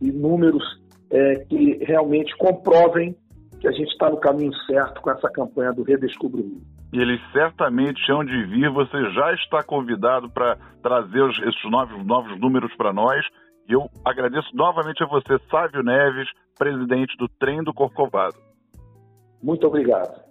e 0.00 0.10
números 0.10 0.62
é, 1.10 1.36
que 1.46 1.78
realmente 1.84 2.36
comprovem 2.36 3.16
que 3.60 3.68
a 3.68 3.72
gente 3.72 3.90
está 3.92 4.10
no 4.10 4.18
caminho 4.18 4.52
certo 4.66 5.00
com 5.00 5.10
essa 5.10 5.28
campanha 5.30 5.72
do 5.72 5.82
Redescubra 5.82 6.40
o 6.40 6.60
E 6.92 7.00
eles 7.00 7.20
certamente 7.32 8.00
hão 8.12 8.24
de 8.24 8.44
vir. 8.44 8.70
Você 8.70 9.10
já 9.12 9.32
está 9.32 9.62
convidado 9.62 10.28
para 10.30 10.56
trazer 10.82 11.22
os, 11.22 11.38
esses 11.38 11.70
novos, 11.70 12.04
novos 12.04 12.38
números 12.38 12.74
para 12.76 12.92
nós. 12.92 13.24
E 13.68 13.72
eu 13.72 13.88
agradeço 14.04 14.54
novamente 14.54 15.02
a 15.02 15.06
você, 15.06 15.38
Sávio 15.50 15.82
Neves, 15.82 16.28
presidente 16.58 17.16
do 17.16 17.26
Trem 17.26 17.62
do 17.62 17.72
Corcovado. 17.72 18.36
Muito 19.42 19.66
obrigado. 19.66 20.23